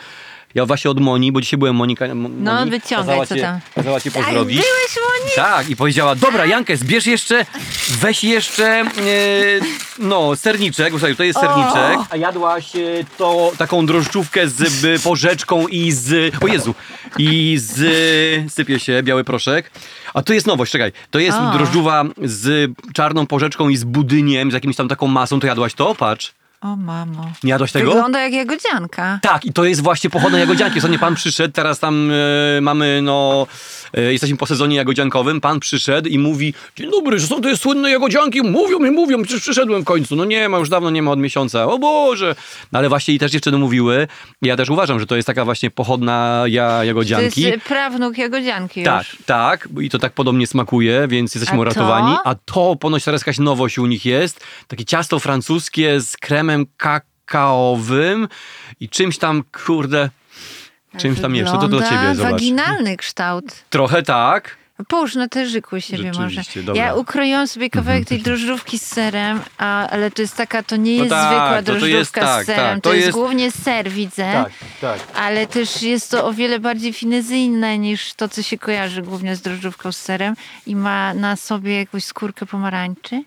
[0.54, 2.14] Ja właśnie od Moni, bo dzisiaj byłem Monika.
[2.14, 3.60] Mo- No, Moni, wyciągaj, kazała co cię, tam.
[3.74, 4.56] Kazała cię Tak, pozdrowić.
[4.56, 5.30] byłeś Moni?
[5.36, 7.46] Tak, i powiedziała, dobra Jankę, zbierz jeszcze,
[8.00, 8.84] weź jeszcze, e,
[9.98, 11.98] no, serniczek, bo słuchaj, to jest serniczek.
[12.10, 12.80] A jadłaś e,
[13.18, 16.74] to, taką drożdżówkę z e, porzeczką i z, o Jezu,
[17.18, 19.70] i z, sypie się, biały proszek.
[20.14, 21.50] A to jest nowość, czekaj, to jest O.
[21.52, 25.94] drożdżówa z czarną porzeczką i z budyniem, z jakimś tam taką masą, to jadłaś to?
[25.94, 26.32] Patrz.
[26.62, 27.32] O mamo.
[27.44, 27.90] Nie jadłaś tego?
[27.90, 29.18] Wygląda jak jagodzianka.
[29.22, 30.78] Tak, i to jest właśnie pochodne jagodzianki.
[30.78, 33.46] Ostatnio pan przyszedł, teraz tam e, mamy, no,
[33.94, 35.40] e, jesteśmy po sezonie jagodziankowym.
[35.40, 38.42] Pan przyszedł i mówi: Dzień dobry, że są te słynne jagodzianki.
[38.42, 40.16] Mówią mi, mówią, przecież przyszedłem w końcu.
[40.16, 41.66] No nie ma, już dawno nie ma od miesiąca.
[41.66, 42.34] O Boże!
[42.72, 44.08] No, ale właśnie i też dziewczyny mówiły.
[44.42, 47.40] Ja też uważam, że to jest taka właśnie pochodna ja, To jagodzianki.
[47.42, 49.18] jest prawnuk jagodzianki Tak, już.
[49.26, 51.60] tak, i to tak podobnie smakuje, więc jesteśmy A to?
[51.60, 52.16] uratowani.
[52.24, 54.40] A to ponoć teraz jakaś nowość u nich jest.
[54.68, 58.28] Takie ciasto francuskie z kremem kakaowym
[58.80, 60.10] i czymś tam, kurde,
[60.98, 61.58] czymś tam jeszcze.
[61.58, 62.32] To do ciebie, zobacz.
[62.32, 63.64] waginalny kształt.
[63.70, 64.62] Trochę tak.
[64.88, 66.42] Połóż na terzyku siebie może.
[66.62, 66.84] Dobra.
[66.84, 70.96] Ja ukroiłam sobie kawałek tej drożdżówki z serem, a, ale to jest taka, to nie
[70.96, 73.06] No jest tak, zwykła to- to drożdżówka jest tak, z serem, tak, to, to jest,
[73.06, 74.44] jest- głównie ser, widzę.
[74.80, 75.00] tak.
[75.14, 79.42] Ale też jest to o wiele bardziej finezyjne niż to, co się kojarzy głównie z
[79.42, 80.34] drożdżówką z serem
[80.66, 83.24] i ma na sobie jakąś skórkę pomarańczy.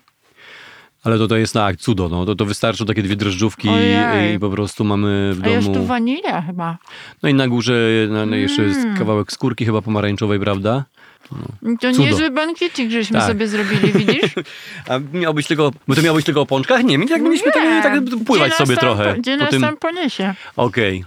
[1.06, 2.08] Ale to, to jest tak, cudo.
[2.08, 2.26] No.
[2.26, 4.34] To, to wystarczą takie dwie drożdżówki Ojej.
[4.36, 5.78] i po prostu mamy w A jest domu.
[5.80, 6.78] tu wanilia chyba.
[7.22, 7.74] No i na górze
[8.08, 8.96] na, na jeszcze jest Mm.
[8.96, 10.84] kawałek skórki chyba pomarańczowej, prawda?
[11.80, 12.02] To Cudo.
[12.04, 13.28] niezły bankiecik, żeśmy Tak.
[13.28, 14.34] sobie zrobili, widzisz?
[14.90, 16.84] A miał być tylko, bo to miało być tylko o pączkach?
[16.84, 19.14] Nie, my tak mieliśmy tak, tak pływać sobie nas tam, trochę.
[19.18, 20.34] Gdzie po nas tym- tam poniesie?
[20.56, 21.04] Okej.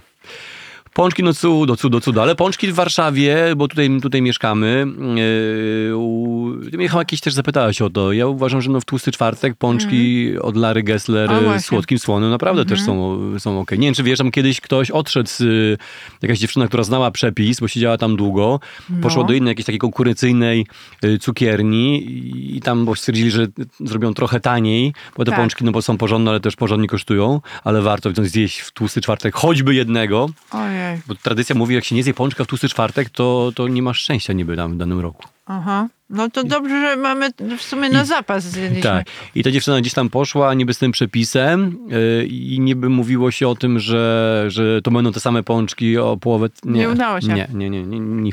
[0.94, 4.86] Pączki, no cudo, cudo, cudo, ale pączki w Warszawie, bo tutaj, tutaj mieszkamy.
[5.16, 8.12] Yy, mnie jakieś też zapytałaś o to.
[8.12, 11.60] Ja uważam, że no w tłusty czwartek pączki od Lary Gessler właśnie.
[11.60, 13.78] słodkim słonem naprawdę też są, są okej.
[13.78, 15.78] Nie wiem, czy wiesz, tam kiedyś ktoś odszedł, z, y,
[16.22, 18.60] jakaś dziewczyna, która znała przepis, bo siedziała tam długo,
[19.02, 19.28] poszła No.
[19.28, 20.66] do innej jakiejś takiej konkurencyjnej
[21.04, 23.46] y, cukierni i, i tam bo stwierdzili, że
[23.80, 25.40] zrobią trochę taniej, bo te Tak.
[25.40, 29.34] pączki no bo są porządne, ale też porządnie kosztują, ale warto zjeść w tłusty czwartek
[29.34, 30.79] choćby jednego, Ojej.
[31.06, 33.98] Bo tradycja mówi, jak się nie zje pączka w tłusty czwartek, to, to nie masz
[33.98, 35.24] szczęścia niby tam w danym roku.
[35.46, 35.88] Aha.
[36.10, 38.82] No to dobrze, że mamy w sumie na zapas zjedliśmy.
[38.82, 39.06] Tak.
[39.34, 43.48] I ta dziewczyna gdzieś tam poszła niby z tym przepisem yy, i niby mówiło się
[43.48, 46.48] o tym, że, że to będą te same pączki o połowę...
[46.64, 47.26] Nie, Nie udało się.
[47.26, 48.30] Nie, nie, nie, nie, nie.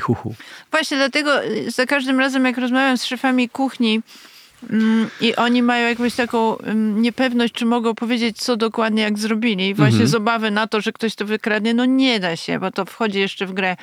[0.70, 4.00] Właśnie dlatego y, za każdym razem, jak rozmawiam z szefami kuchni
[5.20, 9.92] i oni mają jakąś taką mm, niepewność, czy mogą powiedzieć, co dokładnie jak zrobili, właśnie
[9.92, 10.08] Mhm.
[10.08, 13.18] z obawy na to, że ktoś to wykradnie, no nie da się, bo to wchodzi
[13.20, 13.76] jeszcze w grę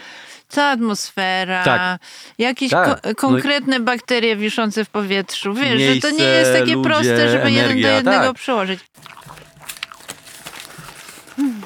[0.50, 2.00] cała atmosfera, Tak.
[2.38, 3.02] jakieś Tak.
[3.02, 5.54] ko- konkretne bakterie wiszące w powietrzu.
[5.54, 8.36] Wiesz, że to nie Miejsce, jest takie ludzie, proste, żeby jeden do energia, jednego tak.
[8.36, 8.80] przełożyć.
[11.36, 11.62] Hmm.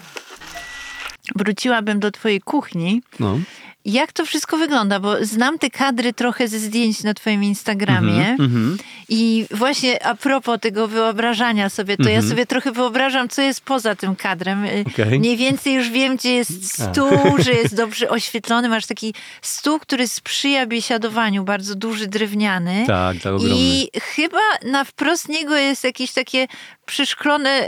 [1.36, 3.01] Wróciłabym do twojej kuchni.
[3.20, 3.39] No.
[3.86, 5.00] Jak to wszystko wygląda?
[5.00, 8.28] Bo znam te kadry trochę ze zdjęć na twoim Instagramie.
[8.40, 8.78] Mhm.
[9.10, 13.96] I właśnie a propos tego wyobrażania sobie, to ja sobie trochę wyobrażam, co jest poza
[13.96, 14.66] tym kadrem.
[14.66, 14.86] Y, Mhm.
[15.08, 15.20] Okej.
[15.20, 18.70] Mniej więcej już wiem, gdzie jest stół, że jest dobrze oświetlony.
[18.70, 22.84] Masz taki stół, który sprzyja biesiadowaniu, bardzo duży, drewniany.
[22.88, 23.56] Tak, tak, ogromny.
[23.58, 26.48] I chyba na wprost niego jest jakieś takie
[26.90, 27.68] przyszklone,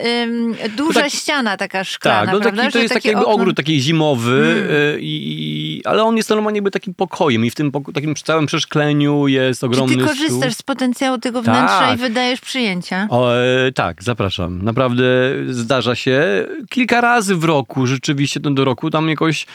[0.78, 2.62] duża tak- ściana taka szklana, Tak, no prawda?
[2.62, 4.66] taki, to jest taki okno- ogród taki zimowy,
[4.96, 8.46] y, i, ale on jest normalnie jakby takim pokojem i w tym poko- takim całym
[8.46, 10.60] przeszkleniu jest Czy ogromny ty korzystasz stół.
[10.60, 11.98] z potencjału tego wnętrza Tak.
[12.00, 13.08] i wydajesz przyjęcia?
[13.10, 14.62] O, e, tak, zapraszam.
[14.64, 15.04] Naprawdę
[15.50, 16.22] zdarza się.
[16.70, 19.46] Kilka razy w roku, rzeczywiście no, do roku tam jakoś,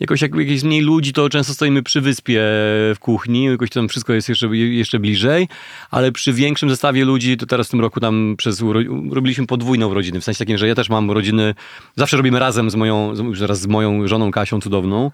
[0.00, 2.40] jakoś jak jakieś mniej ludzi, to często stoimy przy wyspie
[2.94, 5.48] w kuchni, jakoś tam wszystko jest jeszcze, jeszcze bliżej,
[5.90, 8.64] ale przy większym zestawie ludzi, to teraz w tym roku tam przez,
[9.10, 11.54] robiliśmy podwójną urodziny, w sensie takim, że ja też mam urodziny,
[11.96, 15.10] zawsze robimy razem z moją, już teraz z moją żoną Kasią cudowną,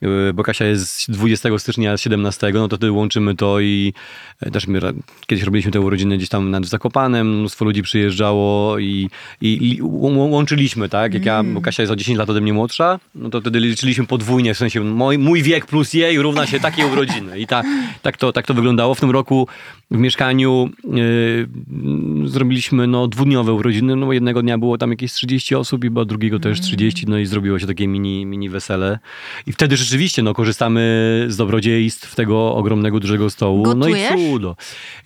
[0.00, 3.92] Yy, bo Kasia jest 20 stycznia, 17, no to wtedy łączymy to i
[4.40, 4.80] e, też my
[5.26, 9.10] kiedyś robiliśmy te urodziny gdzieś tam nad Zakopanem, mnóstwo ludzi przyjeżdżało i,
[9.40, 11.14] i, i łączyliśmy, tak?
[11.14, 14.06] Jak ja, bo Kasia jest o 10 lat ode mnie młodsza, no to wtedy liczyliśmy
[14.06, 17.38] podwójnie, w sensie mój, mój wiek plus jej równa się takie urodziny.
[17.38, 17.62] I ta,
[18.02, 18.94] tak, to, tak to wyglądało.
[18.94, 19.48] W tym roku
[19.90, 25.84] w mieszkaniu yy, zrobiliśmy no, dwudniowe urodziny, no jednego dnia było tam jakieś 30 osób
[25.84, 28.98] i drugiego też 30, no i zrobiło się takie mini, mini wesele.
[29.46, 33.62] I wtedy rzeczywiście no, korzystamy z dobrodziejstw tego ogromnego, dużego stołu.
[33.62, 34.12] No i Gotujesz?
[34.12, 34.56] cudo.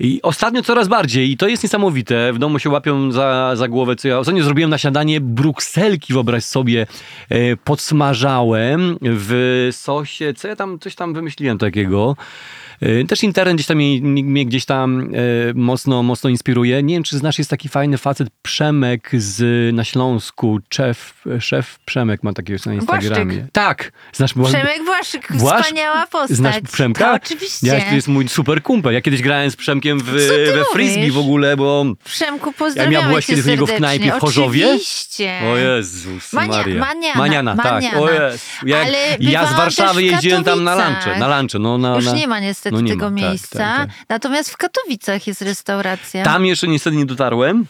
[0.00, 2.32] I ostatnio coraz bardziej i to jest niesamowite.
[2.32, 6.44] W domu się łapią za, za głowę, co ja ostatnio zrobiłem na śniadanie brukselki, wyobraź
[6.44, 6.86] sobie,
[7.28, 12.16] e, podsmażałem w sosie, co ja tam, coś tam wymyśliłem takiego.
[12.82, 15.08] E, Też internet gdzieś tam mnie, mnie gdzieś tam e,
[15.54, 16.82] mocno, mocno inspiruje.
[16.82, 20.58] Nie wiem, czy znasz, jest taki fajny facet Przemek z, na Śląsku.
[20.70, 23.24] Szef, szef Przemek ma takiego na Instagramie.
[23.24, 23.52] Błaszczyk.
[23.52, 23.92] Tak.
[24.12, 26.36] Znasz Przemek Błaszczyk, Błasz- wspaniała postać.
[26.36, 27.18] Znasz Przemka?
[27.18, 27.66] To oczywiście.
[27.66, 28.92] Ja, to jest mój super kumpel.
[28.92, 31.14] Ja kiedyś grałem z Przemkiem w, we frisbee mówisz?
[31.14, 31.84] w ogóle, bo...
[32.04, 34.66] Przemku, pozdrawiamy Ja byłaś kiedyś u niego w knajpie w Chorzowie?
[34.66, 35.40] Oczywiście.
[35.52, 36.80] O Jezus Mania- Maria.
[36.80, 37.72] maniana, maniana, tak.
[37.72, 37.98] maniana.
[38.00, 38.38] O Jezu.
[38.66, 38.84] Ja,
[39.20, 41.18] ja z Warszawy jeździłem tam na lunche.
[41.18, 42.12] Na lunche no, na, Już na...
[42.12, 43.58] nie ma niestety no nie tego ma, tak, miejsca.
[43.58, 43.96] tak, tak.
[44.08, 46.24] Natomiast w Katowicach jest restauracja.
[46.24, 47.66] Tam jeszcze niestety nie dotarłem.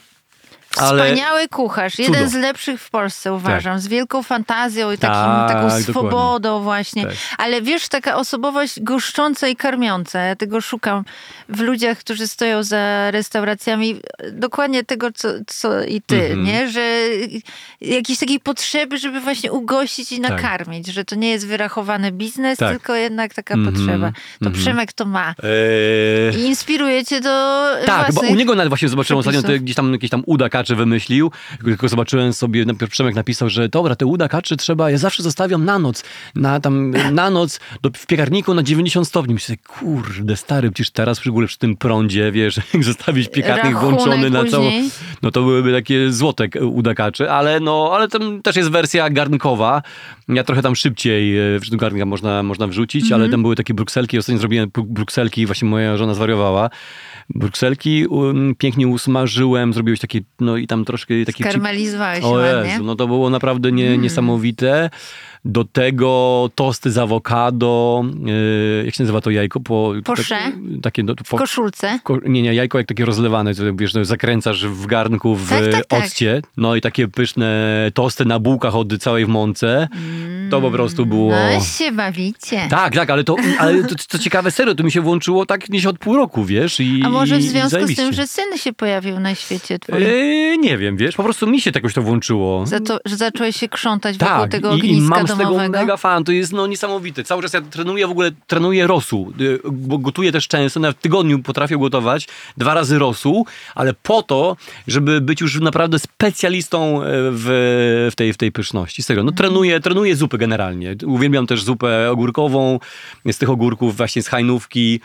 [0.77, 2.31] Ale Wspaniały kucharz, jeden Cudo.
[2.31, 5.85] z lepszych w Polsce uważam, z wielką fantazją i takim, Tak, taką dokładnie.
[5.85, 7.07] swobodą właśnie.
[7.07, 7.15] Tak.
[7.39, 10.19] Ale wiesz, taka osobowość goszcząca i karmiąca.
[10.21, 11.05] Ja tego szukam
[11.49, 13.97] w ludziach, którzy stoją za restauracjami.
[14.33, 16.43] Dokładnie tego, co, co i ty, Mhm.
[16.45, 16.71] nie?
[16.71, 16.83] Że
[17.81, 20.31] jakiejś takiej potrzeby, żeby właśnie ugościć i Tak.
[20.31, 20.87] nakarmić.
[20.87, 22.71] Że to nie jest wyrachowany biznes, Tak.
[22.71, 24.13] tylko jednak taka Mhm, potrzeba.
[24.41, 24.63] To mhm.
[24.63, 25.35] Przemek to ma.
[25.43, 29.77] Eee, I inspiruje cię do Tak, bo u niego nawet właśnie zobaczyłem ostatnio, te, gdzieś
[29.77, 31.31] tam jakieś tam uda kaczy wymyślił,
[31.65, 35.65] tylko zobaczyłem sobie, najpierw Przemek napisał, że dobra, te uda kaczy trzeba, ja zawsze zostawiam
[35.65, 36.05] na noc,
[36.35, 36.91] na tam,
[37.21, 39.35] na noc do, w piekarniku na 90 stopni.
[39.35, 43.95] Myślę, kurde, stary, przecież teraz w ogóle przy tym prądzie, wiesz, jak zostawić piekarnik Rachunek
[43.99, 44.71] włączony na całą,
[45.23, 49.11] no to byłyby takie złote k- uda kaczy, ale no, ale tam też jest wersja
[49.11, 49.83] garnkowa,
[50.29, 53.21] ja trochę tam szybciej, e, w garnka można, można wrzucić, Mhm.
[53.21, 56.71] ale tam były takie brukselki, ostatnio zrobiłem bru- brukselki, właśnie moja żona zwariowała,
[57.35, 61.43] brukselki um, pięknie usmażyłem, zrobiłeś takie, no i tam troszkę taki...
[61.43, 62.71] Skarmelizowałeś się O ładnie.
[62.73, 64.91] Jezu, no to było naprawdę nie, niesamowite.
[65.45, 69.61] Do tego tosty z awokado, yy, jak się nazywa to jajko?
[69.61, 70.29] Po, Posze?
[70.29, 71.99] tak- takie, no, W po, koszulce.
[72.03, 75.73] Ko- Nie, nie, jajko jak takie rozlewane, co wiesz, no, zakręcasz w garnku w Tak,
[75.73, 76.05] tak, tak.
[76.05, 79.89] occie, no i takie pyszne tosty na bułkach od całej w mące.
[80.51, 81.33] To po prostu było...
[81.55, 82.67] No się bawicie.
[82.71, 85.87] Tak, tak, ale to, ale to, co ciekawe, serio, to mi się włączyło tak gdzieś
[85.87, 86.81] od pół roku, wiesz?
[86.81, 90.03] I, A może w związku z tym, że syn się pojawił na świecie twoim?
[90.03, 92.67] Yy, nie wiem, wiesz, po prostu mi się jakoś to włączyło.
[92.67, 95.69] Za to, że zacząłeś się krzątać wokół Tak, tego i, i ogniska mam z tego
[95.69, 97.25] mega fan, to jest no niesamowite.
[97.25, 101.01] Cały czas ja trenuję w ogóle, trenuję rosół, y, bo gotuję też często, nawet w
[101.01, 104.57] tygodniu potrafię gotować dwa razy rosół, ale po to,
[104.87, 109.03] żeby być już naprawdę specjalistą e, w, w, tej, w tej pyszności.
[109.03, 110.97] Serio, no trenuję, trenuję zupy generalnie.
[111.07, 112.79] Uwielbiam też zupę ogórkową,
[113.33, 115.01] z tych ogórków właśnie z hajnówki.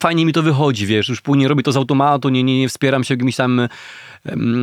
[0.00, 3.04] fajnie mi to wychodzi, wiesz, już później robię to z automatu, nie, nie, nie wspieram
[3.04, 3.68] się jakimiś tam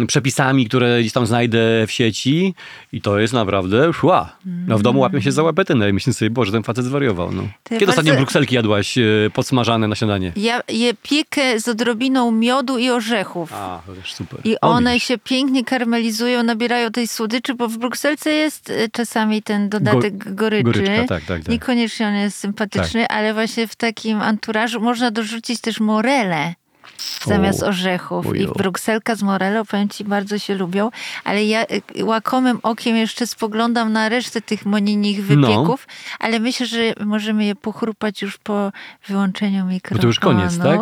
[0.07, 2.53] przepisami, które gdzieś tam znajdę w sieci
[2.91, 4.35] i to jest naprawdę szła.
[4.67, 7.31] No w domu łapię się za łapetynę i myślę sobie, Boże, ten facet zwariował.
[7.31, 7.43] No.
[7.69, 9.03] Kiedy ostatnio bardzo- brukselki jadłaś e,
[9.33, 10.31] podsmażane na śniadanie?
[10.35, 13.53] Ja je piekę z odrobiną miodu i orzechów.
[13.53, 14.39] A, też super.
[14.43, 15.07] I O, one widzisz.
[15.07, 20.63] się pięknie karmelizują, nabierają tej słodyczy, bo w Brukselce jest y, czasami ten dodatek goryczy.
[20.63, 21.47] goryczka, tak, tak, tak.
[21.47, 26.53] Niekoniecznie on jest sympatyczny, ale właśnie w takim anturażu można dorzucić też morele
[27.25, 28.25] zamiast orzechów.
[28.25, 28.51] I ojo.
[28.53, 30.89] brukselka z morelą, powiem ci, bardzo się lubią.
[31.23, 31.63] Ale ja
[31.97, 35.23] y, łakomym okiem jeszcze spoglądam na resztę tych moninich No.
[35.47, 35.87] wypieków,
[36.19, 38.71] ale myślę, że możemy je pochrupać już po
[39.07, 40.01] wyłączeniu mikrofonu.
[40.01, 40.79] to już koniec, tak?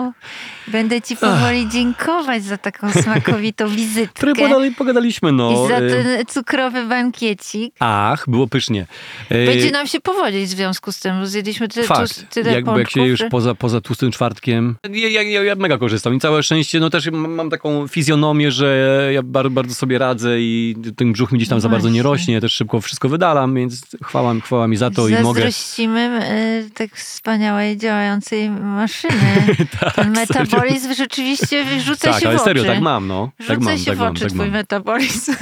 [0.67, 4.27] Będę ci powoli dziękować za taką smakowitą wizytkę.
[4.35, 5.51] Pogadali, pogadaliśmy, no.
[5.65, 7.73] I za e, ten cukrowy bankiecik.
[7.79, 8.85] Ach, było pysznie.
[9.29, 12.29] Będzie nam się powodzić w związku z tym, bo zjedliśmy tyle, Fakt.
[12.29, 14.75] tyle Jak, jak się już że- poza, poza tłustym czwartkiem.
[14.89, 19.09] Ja, ja, ja mega korzystam i całe szczęście, no też mam, mam taką fizjonomię, że
[19.13, 22.11] ja bardzo, bardzo sobie radzę i ten brzuch mi gdzieś tam za bardzo nie Właśnie.
[22.11, 22.33] rośnie.
[22.33, 25.41] Ja też szybko wszystko wydalam, więc chwała, chwała mi za to i mogę.
[25.41, 26.19] Zazdrościmy
[26.67, 29.45] y, tak wspaniałej działającej maszyny.
[29.95, 32.71] Ten metabolizm rzeczywiście rzuca Tak, się w serio, oczy.
[32.71, 33.29] tak mam, no.
[33.39, 34.49] Rzuca tak mam, się tak w mam, oczy tak twój mam.
[34.51, 35.33] metabolizm.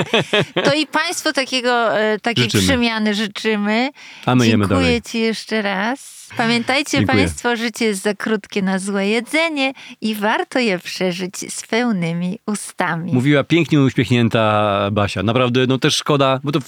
[0.64, 2.62] to i Państwu takiego, e, takiej Życzymy.
[2.62, 3.90] przemiany życzymy.
[4.26, 5.02] A my jemy Dziękuję dalej.
[5.02, 6.13] Ci jeszcze raz.
[6.36, 7.18] Pamiętajcie Dziękuję.
[7.18, 13.12] Państwo, życie jest za krótkie na złe jedzenie i warto je przeżyć z pełnymi ustami.
[13.12, 15.22] Mówiła pięknie uśmiechnięta Basia.
[15.22, 16.58] Naprawdę, no też szkoda, bo to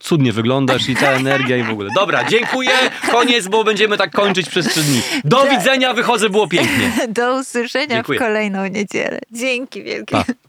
[0.00, 1.90] cudnie wyglądasz i ta energia i w ogóle.
[1.94, 2.70] Dobra, dziękuję.
[3.10, 5.00] Koniec, bo będziemy tak kończyć przez trzy dni.
[5.24, 6.92] Do widzenia, wychodzę, było pięknie.
[7.08, 8.18] Do usłyszenia Dziękuję.
[8.18, 9.18] w kolejną niedzielę.
[9.32, 10.12] Dzięki wielkie.
[10.16, 10.24] Pa.